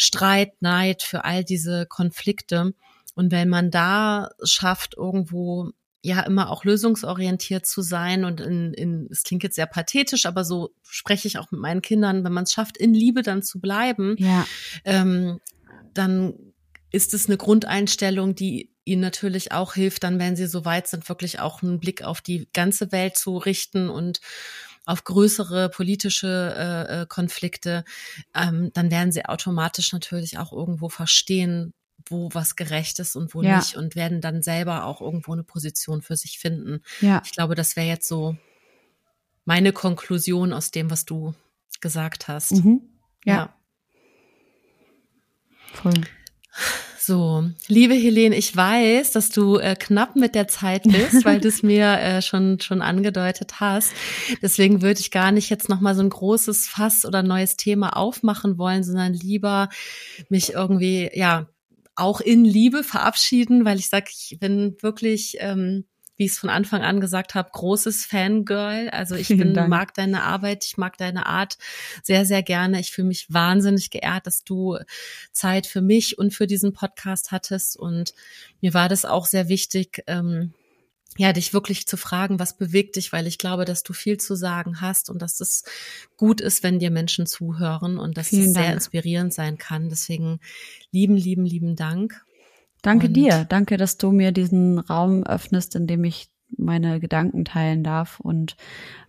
[0.01, 2.73] Streit, Neid, für all diese Konflikte.
[3.13, 5.69] Und wenn man da schafft, irgendwo
[6.01, 10.43] ja immer auch lösungsorientiert zu sein und in, in es klingt jetzt sehr pathetisch, aber
[10.43, 13.59] so spreche ich auch mit meinen Kindern, wenn man es schafft, in Liebe dann zu
[13.59, 14.47] bleiben, ja.
[14.85, 15.39] ähm,
[15.93, 16.33] dann
[16.89, 21.07] ist es eine Grundeinstellung, die ihnen natürlich auch hilft, dann, wenn sie so weit sind,
[21.07, 24.19] wirklich auch einen Blick auf die ganze Welt zu richten und
[24.91, 26.27] auf größere politische
[26.57, 27.85] äh, äh, Konflikte,
[28.35, 31.73] ähm, dann werden sie automatisch natürlich auch irgendwo verstehen,
[32.05, 33.57] wo was gerecht ist und wo ja.
[33.57, 36.81] nicht und werden dann selber auch irgendwo eine Position für sich finden.
[36.99, 37.21] Ja.
[37.25, 38.35] Ich glaube, das wäre jetzt so
[39.45, 41.33] meine Konklusion aus dem, was du
[41.79, 42.51] gesagt hast.
[42.51, 42.81] Mhm.
[43.25, 43.35] ja.
[43.35, 43.55] ja.
[45.73, 45.93] Voll.
[47.03, 51.47] So, liebe Helene, ich weiß, dass du äh, knapp mit der Zeit bist, weil du
[51.47, 53.91] es mir äh, schon schon angedeutet hast.
[54.43, 57.97] Deswegen würde ich gar nicht jetzt noch mal so ein großes Fass oder neues Thema
[57.97, 59.69] aufmachen wollen, sondern lieber
[60.29, 61.47] mich irgendwie ja
[61.95, 65.85] auch in Liebe verabschieden, weil ich sage, ich bin wirklich ähm,
[66.21, 68.89] wie ich es von Anfang an gesagt habe, großes Fangirl.
[68.91, 71.57] Also ich bin, mag deine Arbeit, ich mag deine Art
[72.03, 72.79] sehr, sehr gerne.
[72.79, 74.77] Ich fühle mich wahnsinnig geehrt, dass du
[75.31, 77.75] Zeit für mich und für diesen Podcast hattest.
[77.75, 78.13] Und
[78.61, 80.53] mir war das auch sehr wichtig, ähm,
[81.17, 84.35] ja, dich wirklich zu fragen, was bewegt dich, weil ich glaube, dass du viel zu
[84.35, 85.63] sagen hast und dass es
[86.17, 88.75] gut ist, wenn dir Menschen zuhören und dass Vielen es sehr Dank.
[88.75, 89.89] inspirierend sein kann.
[89.89, 90.39] Deswegen
[90.91, 92.23] lieben, lieben, lieben Dank.
[92.81, 93.45] Danke und dir.
[93.49, 98.55] Danke, dass du mir diesen Raum öffnest, in dem ich meine Gedanken teilen darf und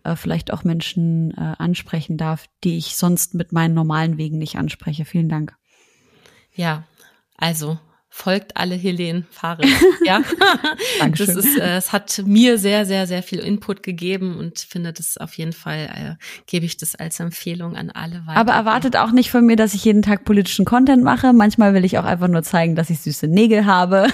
[0.05, 4.57] äh, vielleicht auch Menschen äh, ansprechen darf, die ich sonst mit meinen normalen Wegen nicht
[4.57, 5.05] anspreche.
[5.05, 5.57] Vielen Dank.
[6.55, 6.85] Ja,
[7.37, 7.79] also
[8.15, 9.67] folgt alle Helene Fares.
[10.05, 10.21] Ja,
[10.99, 11.35] Dankeschön.
[11.35, 15.17] Das ist, äh, es hat mir sehr, sehr, sehr viel Input gegeben und finde das
[15.17, 18.39] auf jeden Fall, äh, gebe ich das als Empfehlung an alle weiter.
[18.39, 21.33] Aber erwartet auch nicht von mir, dass ich jeden Tag politischen Content mache.
[21.33, 24.09] Manchmal will ich auch einfach nur zeigen, dass ich süße Nägel habe.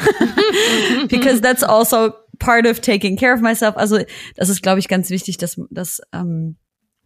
[1.09, 3.77] Because that's also part of taking care of myself.
[3.77, 3.99] Also
[4.37, 6.57] das ist, glaube ich, ganz wichtig, dass, dass ähm,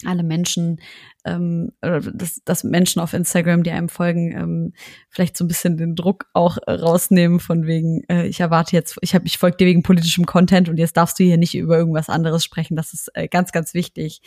[0.06, 0.80] alle Menschen,
[1.24, 4.72] ähm, oder dass, dass Menschen auf Instagram, die einem folgen, ähm,
[5.08, 8.98] vielleicht so ein bisschen den Druck auch äh, rausnehmen von wegen, äh, ich erwarte jetzt,
[9.02, 11.76] ich habe, ich folge dir wegen politischem Content und jetzt darfst du hier nicht über
[11.76, 12.76] irgendwas anderes sprechen.
[12.76, 14.22] Das ist äh, ganz, ganz wichtig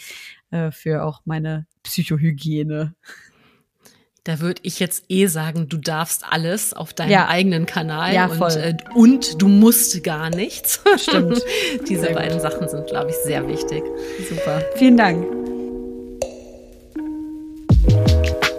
[0.52, 2.96] äh, für auch meine Psychohygiene.
[4.26, 7.28] Da würde ich jetzt eh sagen, du darfst alles auf deinem ja.
[7.28, 8.54] eigenen Kanal ja, voll.
[8.54, 10.82] Und, äh, und du musst gar nichts.
[10.98, 11.44] Stimmt.
[11.88, 13.84] Diese beiden Sachen sind, glaube ich, sehr wichtig.
[14.28, 14.64] Super.
[14.78, 15.45] Vielen Dank.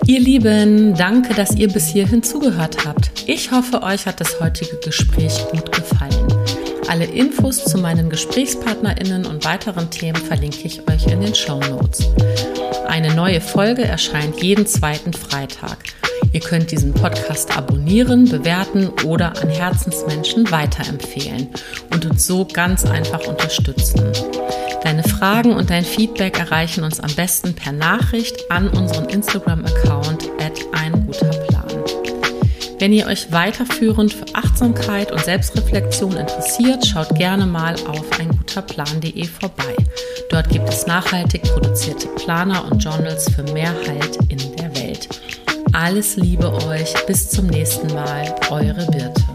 [0.08, 3.10] Ihr Lieben, danke, dass ihr bis hierhin zugehört habt.
[3.26, 6.28] Ich hoffe, euch hat das heutige Gespräch gut gefallen.
[6.86, 12.08] Alle Infos zu meinen GesprächspartnerInnen und weiteren Themen verlinke ich euch in den Show Notes.
[12.86, 15.78] Eine neue Folge erscheint jeden zweiten Freitag.
[16.32, 21.48] Ihr könnt diesen Podcast abonnieren, bewerten oder an Herzensmenschen weiterempfehlen
[21.92, 24.02] und uns so ganz einfach unterstützen.
[24.86, 30.52] Deine Fragen und dein Feedback erreichen uns am besten per Nachricht an unseren Instagram-Account at
[30.80, 31.82] ein guter Plan.
[32.78, 39.74] Wenn ihr euch weiterführend für Achtsamkeit und Selbstreflexion interessiert, schaut gerne mal auf einguterplan.de vorbei.
[40.30, 45.08] Dort gibt es nachhaltig produzierte Planer und Journals für mehr Halt in der Welt.
[45.72, 49.25] Alles Liebe euch, bis zum nächsten Mal, eure Birte.